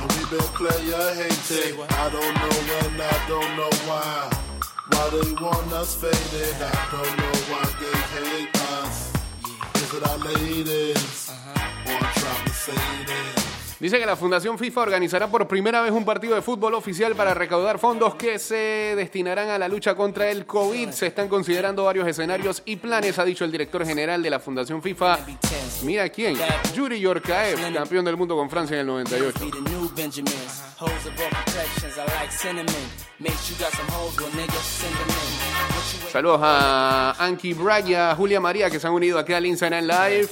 And 0.00 0.12
we 0.12 0.22
been 0.30 0.48
player 0.56 1.14
hated. 1.14 1.80
I 1.90 2.10
don't 2.10 2.34
know 2.34 2.56
when, 2.68 3.00
I 3.00 3.18
don't 3.28 3.56
know 3.56 3.70
why. 3.88 4.30
Why 4.90 5.10
they 5.10 5.32
want 5.42 5.72
us 5.72 5.94
faded, 5.94 6.56
I 6.62 6.88
don't 6.90 7.16
know 7.18 7.36
why 7.50 7.64
they 7.80 7.98
hate 8.14 8.56
us. 8.80 9.12
Is 9.76 9.94
it 9.94 10.02
our 10.08 10.18
ladies? 10.18 11.30
Or 11.86 12.00
trying 12.00 12.46
to 12.46 12.52
say 12.54 13.04
this? 13.06 13.47
Dice 13.80 14.00
que 14.00 14.06
la 14.06 14.16
Fundación 14.16 14.58
FIFA 14.58 14.80
organizará 14.80 15.28
por 15.28 15.46
primera 15.46 15.80
vez 15.82 15.92
un 15.92 16.04
partido 16.04 16.34
de 16.34 16.42
fútbol 16.42 16.74
oficial 16.74 17.14
para 17.14 17.32
recaudar 17.32 17.78
fondos 17.78 18.16
que 18.16 18.40
se 18.40 18.56
destinarán 18.96 19.50
a 19.50 19.58
la 19.58 19.68
lucha 19.68 19.94
contra 19.94 20.28
el 20.30 20.46
COVID. 20.46 20.90
Se 20.90 21.06
están 21.06 21.28
considerando 21.28 21.84
varios 21.84 22.08
escenarios 22.08 22.60
y 22.64 22.74
planes, 22.74 23.20
ha 23.20 23.24
dicho 23.24 23.44
el 23.44 23.52
director 23.52 23.86
general 23.86 24.20
de 24.20 24.30
la 24.30 24.40
Fundación 24.40 24.82
FIFA. 24.82 25.20
Mira 25.84 26.08
quién, 26.08 26.36
Yuri 26.74 26.98
Yorkaev, 26.98 27.72
campeón 27.72 28.04
del 28.04 28.16
mundo 28.16 28.34
con 28.34 28.50
Francia 28.50 28.74
en 28.74 28.80
el 28.80 28.86
98. 28.88 29.38
Be 29.44 29.50
the 29.52 29.70
new 29.70 29.88
Benjamins. 29.94 30.62
Hoes 30.80 30.90
of 31.06 31.12
all 31.20 31.30
complexions, 31.44 31.96
I 31.96 32.00
like 32.20 32.32
cinnamon. 32.32 32.74
Makes 33.20 33.50
you 33.50 33.56
got 33.64 33.72
some 33.72 33.86
hoes, 33.92 34.16
well, 34.18 34.28
nigga, 34.30 34.58
send 34.60 34.92
them 34.94 35.08
in. 35.08 35.14
What 35.74 35.92
you 35.92 36.04
wait- 36.04 36.12
Saludos 36.12 36.40
a 36.42 37.14
Anki 37.18 37.52
Braya, 37.54 38.14
Julia 38.16 38.40
María, 38.40 38.70
que 38.70 38.80
se 38.80 38.86
han 38.88 38.92
unido 38.92 39.18
aquí 39.20 39.32
al 39.34 39.46
Instagram 39.46 39.84
Live. 39.86 40.28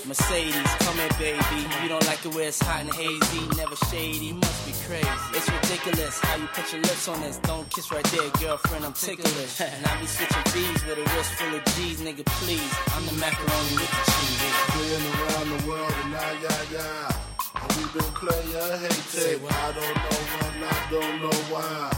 Mercedes, 3.36 3.56
come 3.56 3.76
here, 3.76 3.76
baby. 3.76 3.76
You 3.76 3.76
don't 3.76 3.76
like 3.76 3.76
it 3.76 3.76
where 3.76 3.76
it's 3.76 3.76
hot 3.76 3.76
and 3.76 3.76
hazy, 3.76 3.76
never 3.76 3.76
shady. 3.76 4.32
Must 4.32 4.66
be 4.66 4.72
crazy. 4.86 5.30
It's 5.34 5.50
ridiculous 5.50 6.20
how 6.20 6.36
you 6.36 6.46
put 6.48 6.72
your 6.72 6.82
lips 6.82 7.08
on 7.08 7.20
this. 7.20 7.38
Don't 7.38 7.70
kiss 7.70 7.92
right 7.92 8.04
there, 8.04 8.30
girlfriend. 8.40 8.84
I'm 8.84 8.92
ticklish. 8.92 9.60
and 9.60 9.86
I 9.86 10.00
be 10.00 10.06
switching 10.06 10.44
B's 10.52 10.84
with 10.84 10.98
a 10.98 11.16
wrist 11.16 11.32
full 11.34 11.54
of 11.54 11.64
G's, 11.76 12.00
nigga. 12.00 12.24
Please, 12.26 12.74
I'm 12.94 13.06
the 13.06 13.12
macaroni 13.14 13.74
with 13.76 13.90
the 13.90 14.04
cheese. 14.12 14.54
Been 14.76 15.04
around 15.12 15.48
the 15.50 15.68
world, 15.68 15.94
and 16.02 16.12
nah, 16.12 16.32
yeah, 16.42 16.62
yeah. 16.72 17.12
And 17.56 17.72
we 17.76 17.84
been 17.92 18.12
player 18.14 18.76
hated. 18.78 19.42
I 19.44 19.72
don't 19.72 19.96
know 19.96 20.18
when, 20.32 20.54
I 20.64 20.78
don't 20.90 21.16
know 21.22 21.38
why. 21.52 21.92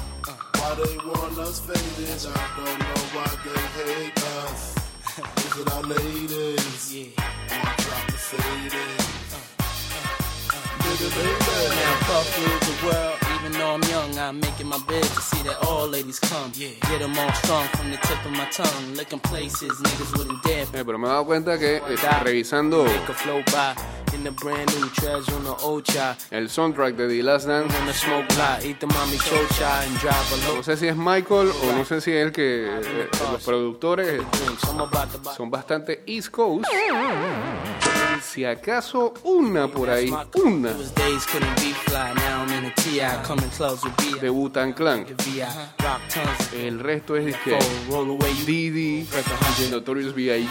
Why 0.58 0.74
they 0.74 0.96
want 0.98 1.38
us 1.38 1.60
faded, 1.60 2.26
I 2.26 2.46
don't 2.56 2.78
know 2.78 3.02
why 3.14 3.30
they 3.44 3.60
hate 3.78 4.18
us. 4.18 4.76
Is 5.46 5.60
it 5.60 5.72
our 5.72 5.82
ladies? 5.82 6.94
Yeah. 6.94 7.24
Or 7.50 7.74
trying 7.78 8.06
to 8.06 8.18
say 8.18 9.17
this? 10.98 11.12
Nigga, 11.12 11.16
baby. 11.16 11.74
Now 11.74 11.98
puff 12.02 12.38
rule 12.38 12.58
the 12.60 12.86
world, 12.86 13.18
even 13.38 13.52
though 13.52 13.74
I'm 13.74 13.82
young, 13.84 14.18
I'm 14.18 14.40
making 14.40 14.66
my 14.66 14.78
bed 14.86 15.02
to 15.02 15.20
see 15.20 15.42
that 15.44 15.58
all 15.66 15.86
ladies 15.86 16.18
come. 16.20 16.52
Yeah. 16.54 16.70
Get 16.90 17.00
them 17.00 17.16
all 17.18 17.32
strong 17.34 17.66
from 17.68 17.90
the 17.90 17.96
tip 17.98 18.24
of 18.24 18.32
my 18.32 18.46
tongue. 18.50 18.94
Looking 18.94 19.20
places 19.20 19.72
niggas 19.80 20.16
wouldn't 20.18 20.42
dare. 20.42 20.66
Eh, 20.72 20.84
pero 20.84 20.98
me 20.98 21.06
he 21.06 21.10
dado 21.10 21.24
cuenta 21.24 21.58
que 21.58 21.76
eh, 21.76 22.22
revisando 22.22 22.86
el 26.30 26.48
soundtrack 26.48 26.96
de 26.96 27.08
The 27.08 27.22
Last 27.22 27.46
Dance, 27.46 27.74
Wanna 27.78 27.92
smoke 27.92 28.28
block, 28.34 28.64
eat 28.64 28.80
the 28.80 28.86
mommy 28.86 29.18
chocha 29.18 29.84
and 29.84 29.98
drive 29.98 30.32
a 30.32 30.54
no 30.54 30.62
sé 30.62 30.76
si 30.76 30.88
es 30.88 30.96
Michael 30.96 31.50
o 31.50 31.72
no 31.72 31.84
sé 31.84 32.00
si 32.00 32.12
es 32.12 32.26
el 32.26 32.32
que 32.32 32.66
eh, 32.66 33.08
los 33.32 33.44
productores 33.44 34.22
son 35.36 35.50
bastante 35.50 36.02
East 36.06 36.30
Coast. 36.30 36.66
Si 38.22 38.44
acaso 38.44 39.14
una 39.24 39.68
por 39.68 39.88
ahí, 39.90 40.10
una 40.34 40.70
It 40.70 40.76
was 40.76 40.90
days 40.94 41.24
couldn't 41.26 41.54
be 41.56 41.72
fly. 41.72 42.12
Now 42.14 42.42
I'm 42.44 42.52
in 42.52 42.64
a 42.66 42.74
TI, 42.74 43.00
coming 43.24 43.48
clubs 43.50 43.84
with 43.84 43.96
B. 43.96 44.18
de 44.20 44.28
Wu-Tang 44.30 44.72
Clan. 44.74 45.04
VI, 45.04 45.42
rock 45.82 46.00
tons. 46.08 46.52
El 46.52 46.78
resto 46.80 47.16
es 47.16 47.36
que 47.38 47.58
Didi. 48.46 49.06
Notorious 49.70 50.14
B.I.G., 50.14 50.50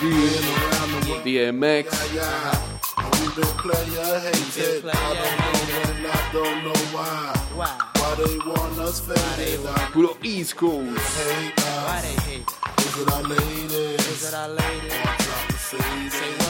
DMX, 1.24 1.86
Yeah. 2.14 2.60
And 2.98 3.16
we 3.16 3.28
been 3.36 3.58
player 3.58 4.20
hated. 4.20 4.86
I 4.86 4.92
don't 5.14 5.38
know 5.38 5.54
when, 5.74 6.06
I 6.06 6.30
don't 6.34 6.64
know 6.64 6.82
why. 6.96 7.34
Why? 7.56 7.78
Why 7.96 8.16
they 8.16 8.38
want 8.40 8.78
us 8.80 9.00
faded, 9.02 9.66
I 9.66 9.90
puro 9.92 10.18
East 10.24 10.56
Coast. 10.56 10.98
hate 10.98 11.54
Why 11.60 11.98
us. 11.98 12.02
they 12.02 12.32
hate? 12.32 12.50
Is 12.80 13.02
it 13.02 13.12
our 13.14 13.24
ladies? 13.24 14.08
Is 14.08 14.28
it 14.28 14.34
our 14.34 14.50
lady? 14.50 16.47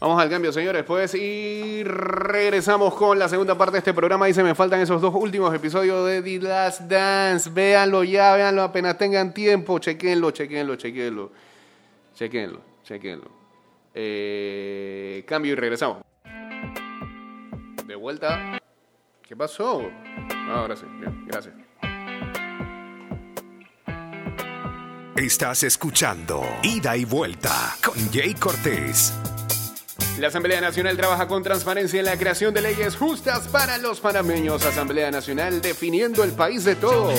Vamos 0.00 0.20
al 0.20 0.28
cambio, 0.28 0.52
señores, 0.52 0.82
pues, 0.82 1.14
y 1.14 1.84
regresamos 1.84 2.92
con 2.94 3.20
la 3.20 3.28
segunda 3.28 3.56
parte 3.56 3.74
de 3.74 3.78
este 3.78 3.94
programa. 3.94 4.28
Y 4.28 4.34
se 4.34 4.42
me 4.42 4.52
faltan 4.52 4.80
esos 4.80 5.00
dos 5.00 5.14
últimos 5.14 5.54
episodios 5.54 6.04
de 6.08 6.22
The 6.22 6.40
Last 6.40 6.80
Dance. 6.82 7.48
Véanlo 7.50 8.02
ya, 8.02 8.34
véanlo 8.34 8.62
apenas 8.62 8.98
tengan 8.98 9.32
tiempo. 9.32 9.78
Chequenlo, 9.78 10.32
chequenlo, 10.32 10.74
chequenlo. 10.74 11.30
Chequenlo, 12.16 12.60
chequenlo. 12.82 13.41
Eh, 13.94 15.24
cambio 15.26 15.52
y 15.52 15.54
regresamos. 15.56 16.02
De 17.86 17.94
vuelta. 17.94 18.58
¿Qué 19.26 19.36
pasó? 19.36 19.82
Ahora 20.48 20.76
sí, 20.76 20.86
bien, 21.00 21.26
gracias. 21.26 21.54
Estás 25.16 25.62
escuchando 25.62 26.42
Ida 26.62 26.96
y 26.96 27.04
Vuelta 27.04 27.76
con 27.84 27.94
Jay 28.12 28.34
Cortés. 28.34 29.12
La 30.18 30.28
Asamblea 30.28 30.60
Nacional 30.60 30.96
trabaja 30.96 31.28
con 31.28 31.42
transparencia 31.42 31.98
en 32.00 32.06
la 32.06 32.16
creación 32.16 32.52
de 32.52 32.60
leyes 32.60 32.96
justas 32.96 33.48
para 33.48 33.78
los 33.78 34.00
panameños. 34.00 34.64
Asamblea 34.64 35.10
Nacional 35.10 35.60
definiendo 35.62 36.24
el 36.24 36.32
país 36.32 36.64
de 36.64 36.76
todos. 36.76 37.18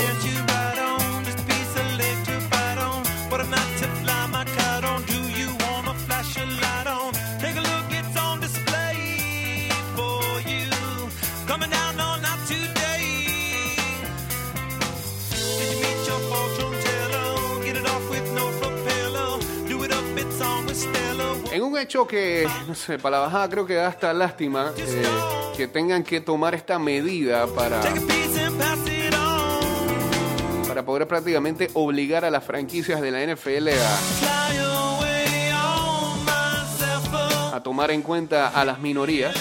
Hecho 21.84 22.08
que, 22.08 22.48
no 22.68 22.74
sé, 22.76 22.98
para 22.98 23.18
la 23.18 23.24
bajada 23.26 23.50
creo 23.50 23.66
que 23.66 23.76
da 23.76 23.88
hasta 23.88 24.14
lástima 24.14 24.72
eh, 24.78 25.04
que 25.56 25.68
tengan 25.68 26.04
que 26.04 26.22
tomar 26.22 26.56
esta 26.56 26.80
medida 26.80 27.46
para, 27.48 27.82
para 30.68 30.86
poder 30.86 31.08
prácticamente 31.08 31.70
obligar 31.74 32.24
a 32.24 32.32
las 32.32 32.44
franquicias 32.44 33.02
de 33.02 33.12
la 33.12 33.22
NFL 33.26 33.70
a, 37.52 37.58
a 37.58 37.64
tomar 37.64 37.92
en 37.92 38.02
cuenta 38.02 38.48
a 38.48 38.64
las 38.64 38.80
minorías. 38.80 39.36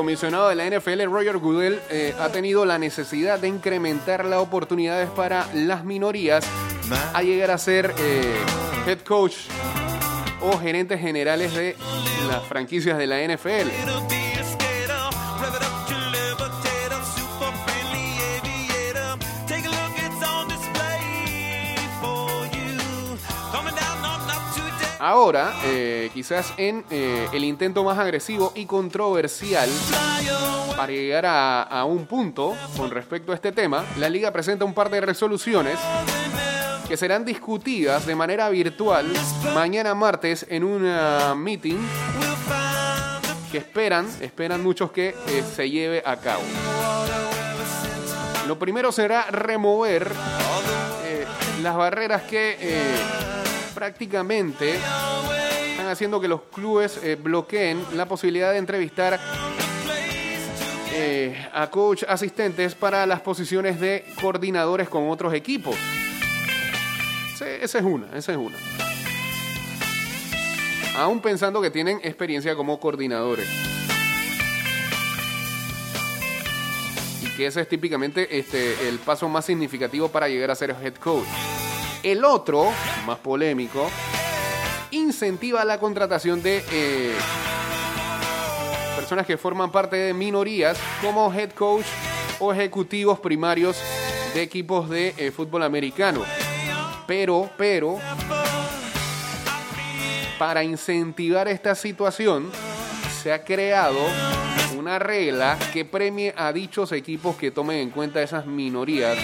Comisionado 0.00 0.48
de 0.48 0.54
la 0.54 0.64
NFL, 0.66 1.02
Roger 1.12 1.36
Goodell, 1.36 1.78
eh, 1.90 2.14
ha 2.18 2.30
tenido 2.30 2.64
la 2.64 2.78
necesidad 2.78 3.38
de 3.38 3.48
incrementar 3.48 4.24
las 4.24 4.38
oportunidades 4.38 5.10
para 5.10 5.46
las 5.52 5.84
minorías 5.84 6.42
a 7.12 7.22
llegar 7.22 7.50
a 7.50 7.58
ser 7.58 7.92
eh, 7.98 8.34
head 8.86 9.00
coach 9.00 9.34
o 10.40 10.56
gerentes 10.56 11.02
generales 11.02 11.52
de 11.52 11.76
las 12.28 12.42
franquicias 12.46 12.96
de 12.96 13.06
la 13.06 13.22
NFL. 13.22 14.19
Ahora, 25.00 25.54
eh, 25.64 26.10
quizás 26.12 26.52
en 26.58 26.84
eh, 26.90 27.26
el 27.32 27.44
intento 27.44 27.82
más 27.82 27.98
agresivo 27.98 28.52
y 28.54 28.66
controversial 28.66 29.70
para 30.76 30.92
llegar 30.92 31.24
a, 31.26 31.84
un 31.86 32.04
punto 32.04 32.54
con 32.76 32.90
respecto 32.90 33.32
a 33.32 33.34
este 33.34 33.50
tema, 33.50 33.82
la 33.98 34.10
liga 34.10 34.30
presenta 34.30 34.66
un 34.66 34.74
par 34.74 34.90
de 34.90 35.00
resoluciones 35.00 35.78
que 36.86 36.98
serán 36.98 37.24
discutidas 37.24 38.04
de 38.04 38.14
manera 38.14 38.50
virtual 38.50 39.10
mañana 39.54 39.94
martes 39.94 40.44
en 40.50 40.64
un 40.64 40.84
uh, 40.84 41.34
meeting 41.34 41.78
que 43.50 43.56
esperan, 43.56 44.06
esperan 44.20 44.62
muchos 44.62 44.90
que 44.90 45.14
eh, 45.28 45.42
se 45.56 45.70
lleve 45.70 46.02
a 46.04 46.16
cabo. 46.16 46.42
Lo 48.46 48.58
primero 48.58 48.92
será 48.92 49.30
remover 49.30 50.12
las 51.62 51.76
barreras 51.76 52.22
que 52.22 52.56
prácticamente 53.70 54.74
están 55.70 55.88
haciendo 55.88 56.20
que 56.20 56.28
los 56.28 56.42
clubes 56.42 56.98
eh, 57.02 57.16
bloqueen 57.16 57.82
la 57.94 58.06
posibilidad 58.06 58.52
de 58.52 58.58
entrevistar 58.58 59.18
eh, 60.92 61.48
a 61.52 61.70
coach 61.70 62.04
asistentes 62.06 62.74
para 62.74 63.06
las 63.06 63.20
posiciones 63.20 63.80
de 63.80 64.04
coordinadores 64.20 64.88
con 64.88 65.08
otros 65.08 65.32
equipos. 65.32 65.76
Esa 67.40 67.78
es 67.78 67.84
una, 67.84 68.06
esa 68.14 68.32
es 68.32 68.38
una. 68.38 68.56
Aún 70.98 71.20
pensando 71.20 71.62
que 71.62 71.70
tienen 71.70 72.00
experiencia 72.02 72.54
como 72.54 72.78
coordinadores. 72.78 73.48
Y 77.22 77.36
que 77.36 77.46
ese 77.46 77.62
es 77.62 77.68
típicamente 77.68 78.38
este, 78.38 78.88
el 78.88 78.98
paso 78.98 79.28
más 79.28 79.46
significativo 79.46 80.08
para 80.08 80.28
llegar 80.28 80.50
a 80.50 80.54
ser 80.54 80.76
head 80.82 80.94
coach. 80.96 81.26
El 82.02 82.24
otro, 82.24 82.72
más 83.04 83.18
polémico, 83.18 83.90
incentiva 84.90 85.64
la 85.66 85.78
contratación 85.78 86.42
de 86.42 86.64
eh, 86.72 87.14
personas 88.96 89.26
que 89.26 89.36
forman 89.36 89.70
parte 89.70 89.96
de 89.96 90.14
minorías 90.14 90.78
como 91.02 91.32
head 91.32 91.50
coach 91.50 91.84
o 92.38 92.54
ejecutivos 92.54 93.20
primarios 93.20 93.76
de 94.32 94.42
equipos 94.42 94.88
de 94.88 95.14
eh, 95.18 95.30
fútbol 95.30 95.62
americano. 95.62 96.22
Pero, 97.06 97.50
pero, 97.58 97.98
para 100.38 100.64
incentivar 100.64 101.48
esta 101.48 101.74
situación, 101.74 102.50
se 103.22 103.30
ha 103.30 103.44
creado 103.44 103.98
una 104.78 104.98
regla 104.98 105.58
que 105.74 105.84
premie 105.84 106.32
a 106.34 106.50
dichos 106.50 106.92
equipos 106.92 107.36
que 107.36 107.50
tomen 107.50 107.76
en 107.76 107.90
cuenta 107.90 108.22
esas 108.22 108.46
minorías 108.46 109.18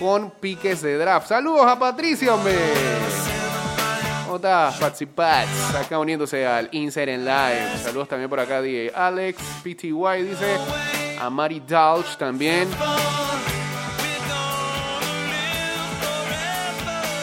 con 0.00 0.30
piques 0.30 0.80
de 0.80 0.96
draft. 0.96 1.28
Saludos 1.28 1.66
a 1.66 1.78
Patricia, 1.78 2.34
hombre. 2.34 2.56
¿Cómo 4.24 4.36
estás, 4.36 4.78
Patsy 4.78 5.04
Pats? 5.04 5.74
Acá 5.74 5.98
uniéndose 5.98 6.46
al 6.46 6.70
Insert 6.72 7.10
en 7.10 7.24
Live. 7.24 7.78
Saludos 7.82 8.08
también 8.08 8.30
por 8.30 8.40
acá, 8.40 8.62
DJ 8.62 8.92
Alex, 8.94 9.38
PTY 9.62 10.22
dice. 10.22 10.56
A 11.20 11.28
Mari 11.28 11.60
Dalch 11.60 12.16
también. 12.16 12.66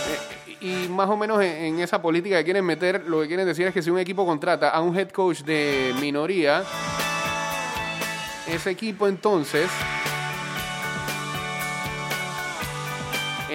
Eh, 0.07 0.57
Y 0.61 0.87
más 0.89 1.09
o 1.09 1.17
menos 1.17 1.41
en, 1.41 1.49
en 1.63 1.79
esa 1.79 1.99
política 1.99 2.37
que 2.37 2.43
quieren 2.43 2.63
meter, 2.65 3.05
lo 3.07 3.21
que 3.21 3.27
quieren 3.27 3.47
decir 3.47 3.65
es 3.65 3.73
que 3.73 3.81
si 3.81 3.89
un 3.89 3.97
equipo 3.97 4.23
contrata 4.23 4.69
a 4.69 4.81
un 4.81 4.95
head 4.95 5.09
coach 5.09 5.39
de 5.39 5.95
minoría, 5.99 6.63
ese 8.47 8.69
equipo 8.69 9.07
entonces 9.07 9.67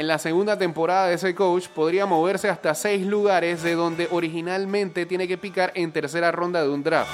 en 0.03 0.09
la 0.09 0.19
segunda 0.19 0.59
temporada 0.59 1.07
de 1.07 1.15
ese 1.15 1.33
coach 1.33 1.69
podría 1.69 2.07
moverse 2.07 2.49
hasta 2.49 2.75
seis 2.75 3.07
lugares 3.07 3.63
de 3.63 3.77
donde 3.77 4.09
originalmente 4.11 5.07
tiene 5.07 5.29
que 5.29 5.39
picar 5.39 5.71
en 5.77 5.93
tercera 5.93 6.33
ronda 6.33 6.61
de 6.61 6.69
un 6.69 6.83
draft. 6.83 7.09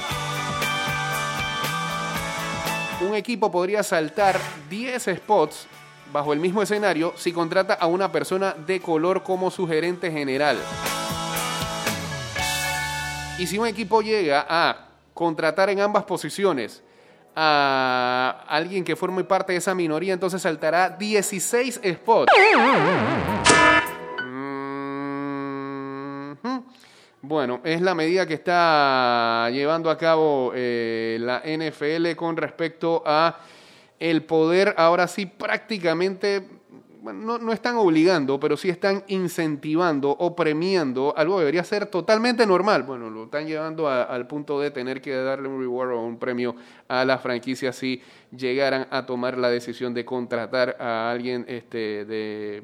Un 3.06 3.14
equipo 3.14 3.50
podría 3.50 3.82
saltar 3.82 4.40
10 4.70 5.02
spots 5.16 5.66
bajo 6.14 6.32
el 6.32 6.40
mismo 6.40 6.62
escenario 6.62 7.12
si 7.14 7.30
contrata 7.30 7.74
a 7.74 7.86
una 7.86 8.10
persona 8.10 8.54
de 8.54 8.80
color 8.80 9.22
como 9.22 9.50
su 9.50 9.68
gerente 9.68 10.10
general. 10.10 10.56
Y 13.38 13.46
si 13.46 13.58
un 13.58 13.66
equipo 13.66 14.00
llega 14.00 14.46
a 14.48 14.88
contratar 15.12 15.68
en 15.68 15.80
ambas 15.80 16.04
posiciones 16.04 16.82
a 17.40 18.44
alguien 18.48 18.82
que 18.82 18.96
forme 18.96 19.22
parte 19.22 19.52
de 19.52 19.58
esa 19.58 19.72
minoría, 19.72 20.12
entonces 20.12 20.42
saltará 20.42 20.90
16 20.90 21.80
spots. 21.84 22.32
Mhm. 26.42 26.64
Bueno, 27.22 27.60
es 27.62 27.80
la 27.80 27.94
medida 27.94 28.26
que 28.26 28.34
está 28.34 29.48
llevando 29.50 29.88
a 29.88 29.96
cabo 29.96 30.50
eh, 30.52 31.18
la 31.20 31.40
NFL 31.44 32.16
con 32.16 32.36
respecto 32.36 33.04
a 33.06 33.38
el 34.00 34.24
poder, 34.24 34.74
ahora 34.76 35.06
sí, 35.06 35.26
prácticamente, 35.26 36.42
bueno, 37.02 37.20
no, 37.20 37.38
no 37.38 37.52
están 37.52 37.76
obligando, 37.76 38.38
pero 38.40 38.56
sí 38.56 38.68
están 38.68 39.04
incentivando 39.08 40.10
o 40.10 40.34
premiando 40.34 41.14
algo 41.16 41.34
que 41.36 41.40
debería 41.40 41.64
ser 41.64 41.86
totalmente 41.86 42.46
normal. 42.46 42.82
Bueno, 42.82 43.08
lo 43.10 43.24
están 43.24 43.46
llevando 43.46 43.88
a- 43.88 44.02
al 44.04 44.26
punto 44.26 44.60
de 44.60 44.70
tener 44.70 45.00
que 45.00 45.14
darle 45.14 45.48
un 45.48 45.60
reward 45.60 45.92
o 45.92 46.00
un 46.04 46.18
premio 46.18 46.56
a 46.88 47.04
las 47.04 47.20
franquicias 47.22 47.76
si 47.76 48.02
llegaran 48.36 48.86
a 48.90 49.06
tomar 49.06 49.38
la 49.38 49.50
decisión 49.50 49.94
de 49.94 50.04
contratar 50.04 50.76
a 50.80 51.10
alguien 51.10 51.44
este, 51.48 52.04
de, 52.04 52.62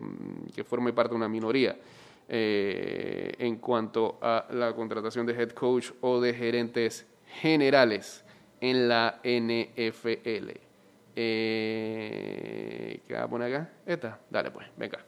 que 0.55 0.65
forme 0.65 0.93
parte 0.93 1.11
de 1.11 1.17
una 1.17 1.29
minoría. 1.29 1.77
eh, 2.27 3.35
en 3.39 3.57
cuanto 3.57 4.19
a 4.23 4.47
la 4.51 4.73
contratación 4.75 5.27
de 5.27 5.35
head 5.35 5.51
coach 5.51 5.91
o 6.01 6.23
de 6.23 6.33
gerentes 6.33 7.07
generales 7.41 8.25
en 8.63 8.89
la 8.89 9.21
NFL. 9.23 10.64
Eh, 11.17 13.01
¿Qué 13.07 13.15
va 13.15 13.23
a 13.23 13.29
poner 13.29 13.55
acá? 13.55 13.71
Esta. 13.87 14.19
Dale 14.31 14.51
pues, 14.51 14.67
venga. 14.77 14.99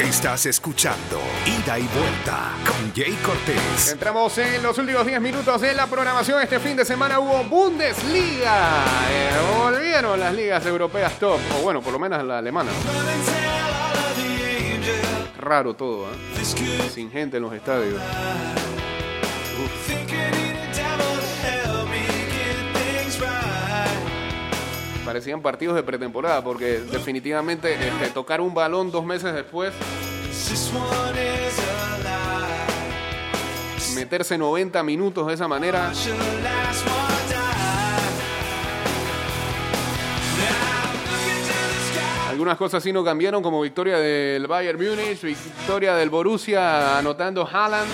Estás 0.00 0.46
escuchando 0.46 1.20
Ida 1.44 1.78
y 1.78 1.86
Vuelta 1.88 2.52
con 2.66 2.92
Jay 2.94 3.12
Cortés. 3.22 3.92
Entramos 3.92 4.38
en 4.38 4.62
los 4.62 4.78
últimos 4.78 5.06
10 5.06 5.20
minutos 5.20 5.60
de 5.60 5.74
la 5.74 5.86
programación. 5.86 6.40
Este 6.42 6.58
fin 6.58 6.74
de 6.76 6.86
semana 6.86 7.20
hubo 7.20 7.44
Bundesliga. 7.44 8.84
Eh, 9.10 9.30
volvieron 9.58 10.18
las 10.18 10.34
ligas 10.34 10.64
europeas 10.64 11.18
top. 11.18 11.38
O 11.58 11.62
bueno, 11.62 11.82
por 11.82 11.92
lo 11.92 11.98
menos 11.98 12.24
la 12.24 12.38
alemana. 12.38 12.70
¿no? 12.72 12.78
Raro 15.38 15.74
todo, 15.74 16.10
¿eh? 16.10 16.16
Sin 16.90 17.10
gente 17.10 17.36
en 17.36 17.42
los 17.42 17.52
estadios. 17.52 18.00
Parecían 25.10 25.42
partidos 25.42 25.74
de 25.74 25.82
pretemporada 25.82 26.40
porque 26.44 26.78
definitivamente 26.78 27.74
este, 27.74 28.10
tocar 28.10 28.40
un 28.40 28.54
balón 28.54 28.92
dos 28.92 29.04
meses 29.04 29.34
después, 29.34 29.72
meterse 33.96 34.38
90 34.38 34.80
minutos 34.84 35.26
de 35.26 35.34
esa 35.34 35.48
manera, 35.48 35.90
Algunas 42.30 42.56
cosas 42.56 42.80
sí 42.80 42.92
no 42.92 43.02
cambiaron, 43.02 43.42
como 43.42 43.60
victoria 43.62 43.98
del 43.98 44.46
Bayern 44.46 44.78
Múnich, 44.78 45.20
victoria 45.22 45.96
del 45.96 46.08
Borussia 46.08 46.96
anotando 46.96 47.44
Haaland. 47.44 47.90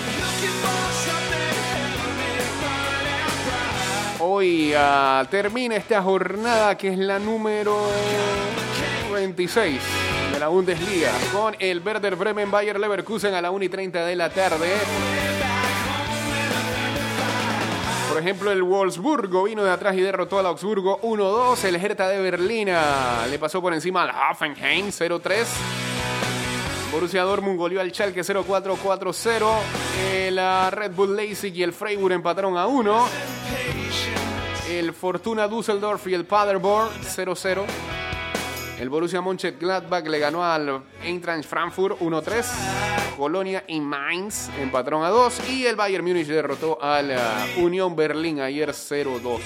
Hoy 4.29 4.73
ah, 4.75 5.25
termina 5.31 5.77
esta 5.77 6.01
jornada 6.01 6.77
que 6.77 6.89
es 6.89 6.97
la 6.97 7.17
número 7.17 7.77
26 9.13 9.79
de 10.33 10.39
la 10.39 10.49
Bundesliga 10.49 11.11
con 11.31 11.55
el 11.59 11.79
Werder 11.79 12.17
Bremen 12.17 12.51
Bayer 12.51 12.77
Leverkusen 12.77 13.33
a 13.33 13.41
la 13.41 13.51
1 13.51 13.63
y 13.63 13.69
30 13.69 14.05
de 14.05 14.15
la 14.17 14.29
tarde. 14.29 14.67
Por 18.09 18.19
ejemplo, 18.19 18.51
el 18.51 18.63
Wolfsburgo 18.63 19.43
vino 19.43 19.63
de 19.63 19.71
atrás 19.71 19.95
y 19.95 20.01
derrotó 20.01 20.39
al 20.39 20.47
Augsburgo 20.47 20.99
1-2. 21.01 21.63
El 21.63 21.75
Hertha 21.75 22.09
de 22.09 22.19
Berlín 22.19 22.69
ah, 22.71 23.25
le 23.29 23.39
pasó 23.39 23.61
por 23.61 23.73
encima 23.73 24.03
al 24.03 24.09
Hoffenheim 24.09 24.87
0-3. 24.87 25.45
Borussia 26.91 27.23
Dortmund 27.23 27.57
goleó 27.57 27.79
al 27.79 27.91
Schalke 27.93 28.21
0-4-4-0. 28.21 29.47
El 30.13 30.39
ah, 30.39 30.69
Red 30.69 30.91
Bull 30.91 31.15
Leipzig 31.15 31.55
y 31.55 31.63
el 31.63 31.71
Freiburg 31.71 32.13
empataron 32.13 32.57
a 32.57 32.67
1. 32.67 33.07
El 34.77 34.93
Fortuna 34.93 35.47
Düsseldorf 35.47 36.05
y 36.05 36.13
el 36.13 36.25
Paderborn 36.25 36.89
0-0. 37.01 37.63
El 38.79 38.89
Borussia 38.89 39.21
Mönchengladbach 39.21 40.05
le 40.05 40.19
ganó 40.19 40.43
al 40.43 40.83
Eintracht 41.03 41.45
Frankfurt 41.45 41.99
1-3. 41.99 42.45
Colonia 43.17 43.63
y 43.67 43.79
Mainz 43.79 44.49
empataron 44.61 45.03
a 45.03 45.09
2. 45.09 45.49
Y 45.49 45.65
el 45.65 45.75
Bayern 45.75 46.05
Múnich 46.05 46.27
derrotó 46.27 46.77
al 46.79 47.11
ah, 47.11 47.47
Unión 47.57 47.95
Berlín 47.95 48.39
ayer 48.39 48.69
0-2. 48.69 49.39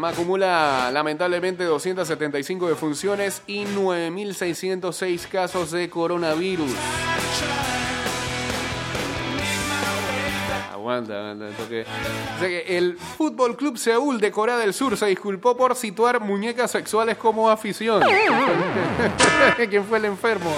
Panamá 0.00 0.14
acumula 0.14 0.90
lamentablemente 0.92 1.62
275 1.62 2.68
defunciones 2.68 3.42
y 3.46 3.64
9.606 3.64 5.28
casos 5.28 5.72
de 5.72 5.90
coronavirus. 5.90 6.70
Aguanta, 10.72 11.32
aguanta. 11.32 11.48
el 12.66 12.96
Fútbol 12.96 13.58
Club 13.58 13.76
Seúl 13.76 14.18
de 14.20 14.30
Corea 14.30 14.56
del 14.56 14.72
Sur 14.72 14.96
se 14.96 15.04
disculpó 15.04 15.54
por 15.54 15.76
situar 15.76 16.20
muñecas 16.20 16.70
sexuales 16.70 17.18
como 17.18 17.50
afición. 17.50 18.02
¿Quién 19.68 19.84
fue 19.84 19.98
el 19.98 20.06
enfermo? 20.06 20.50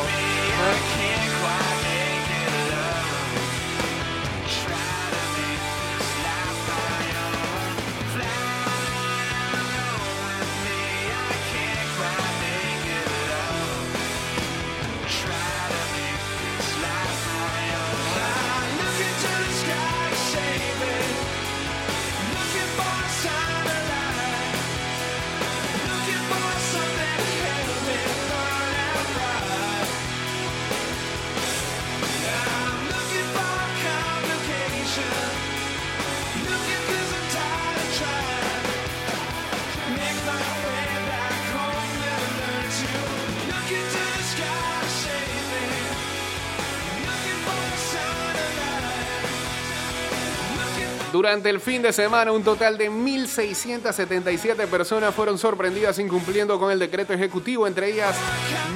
Durante 51.12 51.50
el 51.50 51.60
fin 51.60 51.82
de 51.82 51.92
semana, 51.92 52.32
un 52.32 52.42
total 52.42 52.78
de 52.78 52.90
1.677 52.90 54.66
personas 54.66 55.14
fueron 55.14 55.36
sorprendidas 55.36 55.98
incumpliendo 55.98 56.58
con 56.58 56.72
el 56.72 56.78
decreto 56.78 57.12
ejecutivo, 57.12 57.66
entre 57.66 57.92
ellas 57.92 58.16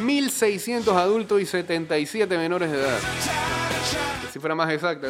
1.600 0.05 0.94
adultos 0.94 1.40
y 1.40 1.46
77 1.46 2.37
menores 2.37 2.70
de 2.70 2.79
edad. 2.79 2.99
Cifra 4.31 4.55
más 4.55 4.70
exacta. 4.70 5.09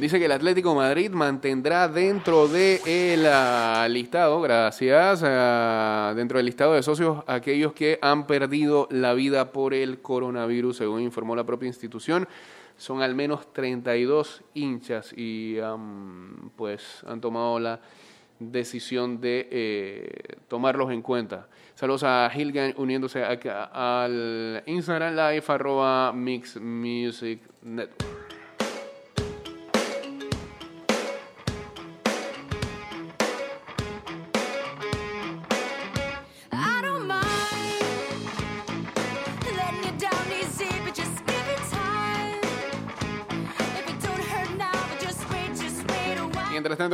Dice 0.00 0.18
que 0.18 0.24
el 0.24 0.32
Atlético 0.32 0.70
de 0.70 0.76
Madrid 0.76 1.10
mantendrá 1.10 1.86
dentro 1.86 2.48
del 2.48 3.22
listado, 3.92 4.40
gracias, 4.40 5.22
ah, 5.22 6.14
dentro 6.16 6.38
del 6.38 6.46
listado 6.46 6.72
de 6.72 6.82
socios 6.82 7.22
aquellos 7.26 7.74
que 7.74 7.98
han 8.00 8.26
perdido 8.26 8.88
la 8.90 9.12
vida 9.12 9.52
por 9.52 9.74
el 9.74 10.00
coronavirus, 10.00 10.78
según 10.78 11.02
informó 11.02 11.36
la 11.36 11.44
propia 11.44 11.66
institución. 11.66 12.26
Son 12.78 13.02
al 13.02 13.14
menos 13.14 13.52
32 13.52 14.42
hinchas 14.54 15.12
y 15.14 15.58
pues 16.56 17.04
han 17.06 17.20
tomado 17.20 17.60
la 17.60 17.80
decisión 18.38 19.20
de 19.20 19.48
eh, 19.50 20.38
tomarlos 20.48 20.90
en 20.90 21.02
cuenta. 21.02 21.46
Saludos 21.74 22.04
a 22.04 22.30
Hilgan 22.34 22.72
uniéndose 22.78 23.22
acá 23.22 23.64
al 23.64 24.62
Instagram 24.64 25.14
Live 25.14 25.44
arroba 25.48 26.10
Mix 26.14 26.58
Music 26.58 27.40
Network. 27.62 28.29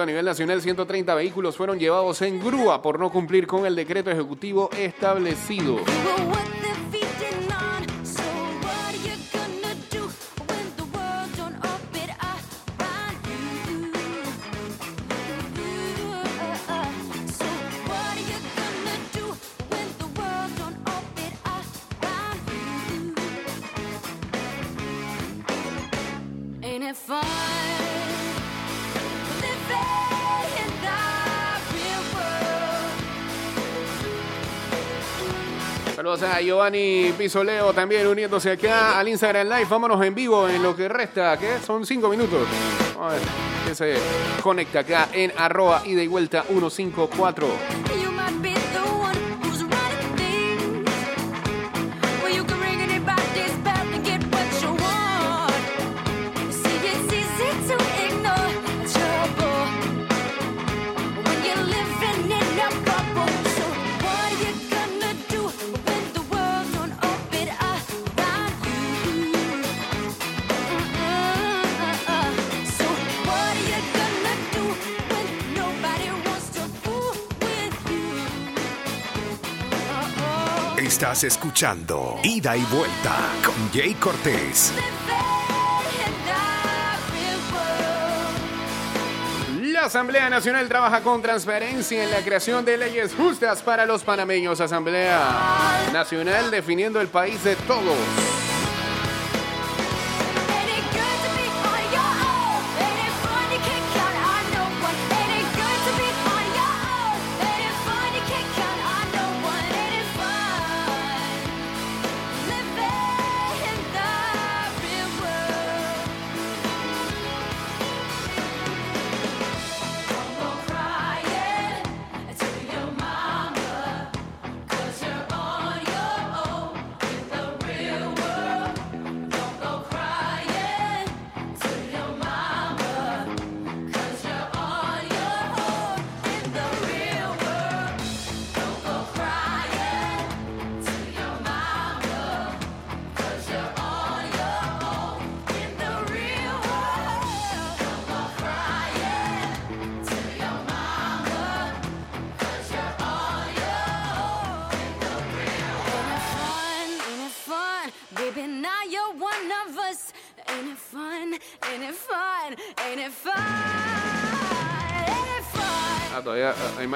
A 0.07 0.11
nivel 0.11 0.25
nacional, 0.25 0.63
130 0.63 1.15
vehículos 1.17 1.57
fueron 1.57 1.81
llevados 1.81 2.23
en 2.23 2.39
grúa 2.39 2.81
por 2.81 3.01
no 3.01 3.11
cumplir 3.11 3.47
con 3.49 3.67
el 3.67 3.75
decreto 3.75 4.09
ejecutivo 4.09 4.71
establecido. 4.79 5.79
Saludos 36.17 36.35
a 36.35 36.41
Giovanni 36.41 37.13
Pisoleo 37.19 37.75
también 37.75 38.07
uniéndose 38.07 38.53
acá 38.53 38.99
al 38.99 39.07
Instagram 39.07 39.49
Live. 39.49 39.67
Vámonos 39.69 40.03
en 40.03 40.15
vivo 40.15 40.49
en 40.49 40.63
lo 40.63 40.75
que 40.75 40.89
resta, 40.89 41.37
que 41.37 41.59
son 41.59 41.85
cinco 41.85 42.09
minutos. 42.09 42.47
A 42.99 43.09
ver 43.09 43.21
quién 43.65 43.77
se 43.77 43.97
conecta 44.43 44.81
acá 44.81 45.09
en 45.13 45.31
arroba 45.37 45.83
ida 45.85 46.03
y 46.03 46.07
vuelta 46.07 46.45
154. 46.45 48.06
Estás 80.97 81.25
escuchando 81.25 82.19
Ida 82.23 82.57
y 82.57 82.63
Vuelta 82.75 83.19
con 83.45 83.71
Jay 83.71 83.93
Cortés. 84.01 84.73
La 89.61 89.85
Asamblea 89.85 90.31
Nacional 90.31 90.67
trabaja 90.69 91.03
con 91.03 91.21
transparencia 91.21 92.03
en 92.03 92.11
la 92.11 92.25
creación 92.25 92.65
de 92.65 92.79
leyes 92.79 93.15
justas 93.15 93.61
para 93.61 93.85
los 93.85 94.05
panameños. 94.05 94.59
Asamblea 94.63 95.21
Nacional 95.93 96.51
definiendo 96.51 96.99
el 97.03 97.09
país 97.09 97.45
de 97.45 97.57
todos. 97.57 98.36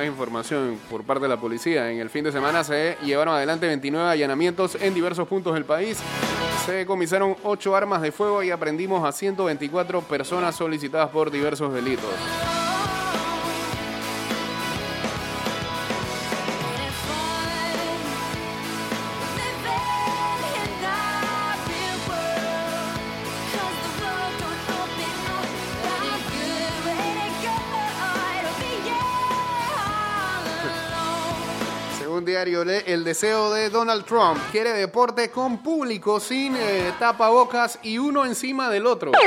Más 0.00 0.06
información 0.08 0.78
por 0.88 1.04
parte 1.04 1.24
de 1.24 1.28
la 1.28 1.36
policía. 1.36 1.90
En 1.90 1.98
el 1.98 2.08
fin 2.08 2.24
de 2.24 2.32
semana 2.32 2.64
se 2.64 2.96
llevaron 3.04 3.34
adelante 3.34 3.66
29 3.66 4.08
allanamientos 4.08 4.76
en 4.80 4.94
diversos 4.94 5.28
puntos 5.28 5.54
del 5.54 5.64
país. 5.64 5.98
Se 6.64 6.72
decomisaron 6.72 7.36
8 7.42 7.76
armas 7.76 8.00
de 8.00 8.10
fuego 8.10 8.42
y 8.42 8.50
aprendimos 8.50 9.06
a 9.06 9.12
124 9.12 10.00
personas 10.02 10.54
solicitadas 10.54 11.10
por 11.10 11.30
diversos 11.30 11.74
delitos. 11.74 12.10
Diario 32.30 32.64
Le, 32.64 32.84
el 32.86 33.02
deseo 33.02 33.52
de 33.52 33.70
Donald 33.70 34.04
Trump 34.04 34.38
quiere 34.52 34.72
deporte 34.72 35.30
con 35.30 35.58
público 35.58 36.20
sin 36.20 36.54
eh, 36.56 36.92
tapabocas 36.98 37.78
y 37.82 37.98
uno 37.98 38.24
encima 38.24 38.70
del 38.70 38.86
otro. 38.86 39.10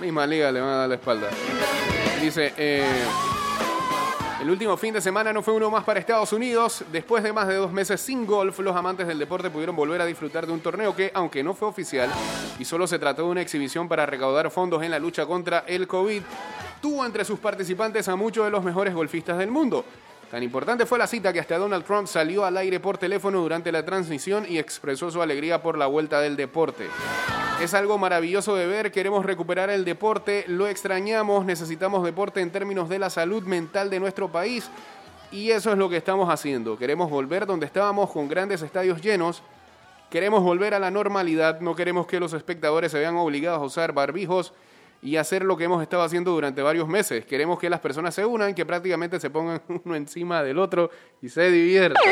Misma 0.00 0.26
liga 0.26 0.52
le 0.52 0.60
van 0.60 0.68
a 0.68 0.76
dar 0.76 0.88
la 0.90 0.96
espalda. 0.96 1.30
Dice, 2.20 2.52
eh, 2.58 2.84
el 4.44 4.50
último 4.50 4.76
fin 4.76 4.92
de 4.92 5.00
semana 5.00 5.32
no 5.32 5.40
fue 5.40 5.54
uno 5.54 5.70
más 5.70 5.84
para 5.84 5.98
Estados 5.98 6.30
Unidos. 6.34 6.84
Después 6.92 7.22
de 7.22 7.32
más 7.32 7.48
de 7.48 7.54
dos 7.54 7.72
meses 7.72 7.98
sin 7.98 8.26
golf, 8.26 8.58
los 8.58 8.76
amantes 8.76 9.06
del 9.06 9.18
deporte 9.18 9.48
pudieron 9.48 9.74
volver 9.74 10.02
a 10.02 10.04
disfrutar 10.04 10.46
de 10.46 10.52
un 10.52 10.60
torneo 10.60 10.94
que, 10.94 11.10
aunque 11.14 11.42
no 11.42 11.54
fue 11.54 11.66
oficial 11.66 12.10
y 12.58 12.64
solo 12.66 12.86
se 12.86 12.98
trató 12.98 13.22
de 13.22 13.28
una 13.30 13.40
exhibición 13.40 13.88
para 13.88 14.04
recaudar 14.04 14.50
fondos 14.50 14.82
en 14.82 14.90
la 14.90 14.98
lucha 14.98 15.24
contra 15.24 15.60
el 15.60 15.88
COVID, 15.88 16.20
tuvo 16.82 17.06
entre 17.06 17.24
sus 17.24 17.38
participantes 17.38 18.06
a 18.06 18.16
muchos 18.16 18.44
de 18.44 18.50
los 18.50 18.62
mejores 18.62 18.92
golfistas 18.92 19.38
del 19.38 19.50
mundo. 19.50 19.82
Tan 20.34 20.42
importante 20.42 20.84
fue 20.84 20.98
la 20.98 21.06
cita 21.06 21.32
que 21.32 21.38
hasta 21.38 21.56
Donald 21.58 21.84
Trump 21.84 22.08
salió 22.08 22.44
al 22.44 22.56
aire 22.56 22.80
por 22.80 22.98
teléfono 22.98 23.38
durante 23.38 23.70
la 23.70 23.84
transmisión 23.84 24.44
y 24.48 24.58
expresó 24.58 25.08
su 25.08 25.22
alegría 25.22 25.62
por 25.62 25.78
la 25.78 25.86
vuelta 25.86 26.20
del 26.20 26.34
deporte. 26.34 26.88
Es 27.62 27.72
algo 27.72 27.98
maravilloso 27.98 28.56
de 28.56 28.66
ver, 28.66 28.90
queremos 28.90 29.24
recuperar 29.24 29.70
el 29.70 29.84
deporte, 29.84 30.44
lo 30.48 30.66
extrañamos, 30.66 31.44
necesitamos 31.44 32.02
deporte 32.02 32.40
en 32.40 32.50
términos 32.50 32.88
de 32.88 32.98
la 32.98 33.10
salud 33.10 33.44
mental 33.44 33.90
de 33.90 34.00
nuestro 34.00 34.28
país 34.28 34.68
y 35.30 35.52
eso 35.52 35.70
es 35.70 35.78
lo 35.78 35.88
que 35.88 35.98
estamos 35.98 36.28
haciendo. 36.28 36.76
Queremos 36.76 37.10
volver 37.10 37.46
donde 37.46 37.66
estábamos 37.66 38.10
con 38.10 38.26
grandes 38.26 38.60
estadios 38.60 39.00
llenos, 39.00 39.40
queremos 40.10 40.42
volver 40.42 40.74
a 40.74 40.80
la 40.80 40.90
normalidad, 40.90 41.60
no 41.60 41.76
queremos 41.76 42.08
que 42.08 42.18
los 42.18 42.32
espectadores 42.32 42.90
se 42.90 42.98
vean 42.98 43.14
obligados 43.14 43.62
a 43.62 43.66
usar 43.66 43.92
barbijos 43.92 44.52
y 45.04 45.16
hacer 45.16 45.44
lo 45.44 45.56
que 45.56 45.64
hemos 45.64 45.82
estado 45.82 46.02
haciendo 46.02 46.32
durante 46.32 46.62
varios 46.62 46.88
meses. 46.88 47.24
Queremos 47.26 47.58
que 47.60 47.68
las 47.70 47.78
personas 47.80 48.14
se 48.14 48.24
unan, 48.24 48.54
que 48.54 48.64
prácticamente 48.66 49.20
se 49.20 49.30
pongan 49.30 49.60
uno 49.84 49.94
encima 49.94 50.42
del 50.42 50.58
otro 50.58 50.90
y 51.22 51.28
se 51.28 51.50
diviertan. 51.50 52.02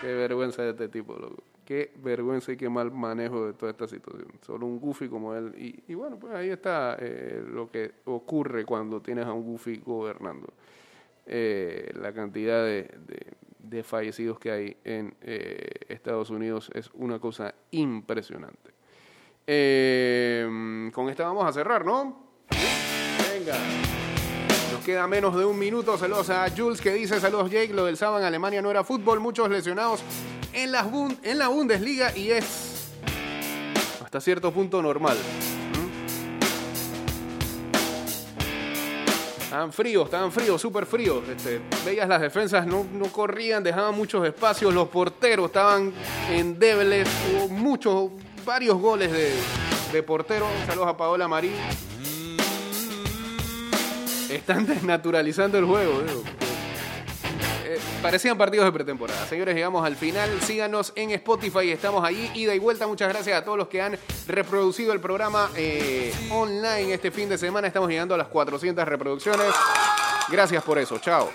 Qué 0.00 0.14
vergüenza 0.14 0.62
de 0.62 0.70
este 0.70 0.88
tipo, 0.88 1.14
loco. 1.16 1.42
Qué 1.64 1.92
vergüenza 2.02 2.52
y 2.52 2.56
qué 2.56 2.68
mal 2.68 2.90
manejo 2.90 3.46
de 3.46 3.52
toda 3.52 3.70
esta 3.70 3.86
situación. 3.86 4.26
Solo 4.44 4.66
un 4.66 4.80
goofy 4.80 5.08
como 5.08 5.34
él. 5.34 5.52
Y, 5.86 5.94
bueno, 5.94 6.18
pues 6.18 6.34
ahí 6.34 6.48
está 6.50 6.96
eh, 6.98 7.44
lo 7.46 7.70
que 7.70 7.92
ocurre 8.06 8.64
cuando 8.64 9.00
tienes 9.00 9.26
a 9.26 9.32
un 9.32 9.44
goofy 9.44 9.76
gobernando. 9.84 10.48
Eh, 11.26 11.92
la 12.00 12.12
cantidad 12.12 12.64
de, 12.64 12.82
de- 13.06 13.26
de 13.58 13.82
fallecidos 13.84 14.40
que 14.40 14.50
hay 14.50 14.76
en 14.82 15.14
eh, 15.20 15.68
Estados 15.88 16.30
Unidos 16.30 16.70
es 16.74 16.90
una 16.94 17.20
cosa 17.20 17.54
impresionante. 17.70 18.72
Eh, 19.52 20.90
con 20.94 21.08
esta 21.08 21.24
vamos 21.24 21.44
a 21.44 21.52
cerrar, 21.52 21.84
¿no? 21.84 22.36
Venga. 23.32 23.56
Nos 24.72 24.84
queda 24.84 25.08
menos 25.08 25.36
de 25.36 25.44
un 25.44 25.58
minuto. 25.58 25.98
Saludos 25.98 26.30
a 26.30 26.48
Jules 26.56 26.80
que 26.80 26.92
dice, 26.92 27.18
saludos 27.18 27.50
Jake, 27.50 27.74
lo 27.74 27.86
del 27.86 27.96
sábado 27.96 28.20
en 28.20 28.26
Alemania 28.26 28.62
no 28.62 28.70
era 28.70 28.84
fútbol, 28.84 29.18
muchos 29.18 29.50
lesionados 29.50 30.02
en, 30.52 30.70
la 30.70 31.48
Bundesliga 31.48 32.16
y 32.16 32.30
es 32.30 32.92
hasta 34.04 34.20
cierto 34.20 34.52
punto 34.52 34.80
normal. 34.80 35.16
¿Mm? 35.16 35.90
Estaban 39.42 39.72
fríos, 39.72 40.04
estaban 40.04 40.30
fríos, 40.30 40.60
súper 40.60 40.86
fríos. 40.86 41.28
Este, 41.28 41.60
veías 41.84 42.08
las 42.08 42.20
defensas, 42.20 42.68
no, 42.68 42.86
no 42.92 43.06
corrían, 43.06 43.64
dejaban 43.64 43.96
muchos 43.96 44.24
espacios, 44.24 44.72
los 44.72 44.86
porteros 44.90 45.46
estaban 45.46 45.92
endebles, 46.30 47.08
hubo 47.32 47.48
muchos, 47.48 48.12
varios 48.50 48.80
goles 48.80 49.12
de, 49.12 49.32
de 49.92 50.02
portero. 50.02 50.44
Saludos 50.66 50.88
a 50.88 50.96
Paola 50.96 51.28
Marín. 51.28 51.52
Están 54.28 54.66
desnaturalizando 54.66 55.56
el 55.56 55.66
juego, 55.66 56.00
digo. 56.00 56.24
Eh, 57.64 57.78
parecían 58.02 58.36
partidos 58.36 58.66
de 58.66 58.72
pretemporada. 58.72 59.24
Señores, 59.26 59.54
llegamos 59.54 59.86
al 59.86 59.94
final. 59.94 60.28
Síganos 60.42 60.92
en 60.96 61.12
Spotify, 61.12 61.70
estamos 61.70 62.04
allí. 62.04 62.28
Ida 62.34 62.52
y 62.52 62.58
vuelta. 62.58 62.88
Muchas 62.88 63.08
gracias 63.08 63.40
a 63.40 63.44
todos 63.44 63.56
los 63.56 63.68
que 63.68 63.82
han 63.82 63.96
reproducido 64.26 64.92
el 64.92 64.98
programa 64.98 65.48
eh, 65.54 66.12
online 66.32 66.92
este 66.92 67.12
fin 67.12 67.28
de 67.28 67.38
semana. 67.38 67.68
Estamos 67.68 67.88
llegando 67.88 68.16
a 68.16 68.18
las 68.18 68.26
400 68.26 68.84
reproducciones. 68.84 69.46
Gracias 70.28 70.64
por 70.64 70.76
eso. 70.76 70.98
Chao. 70.98 71.30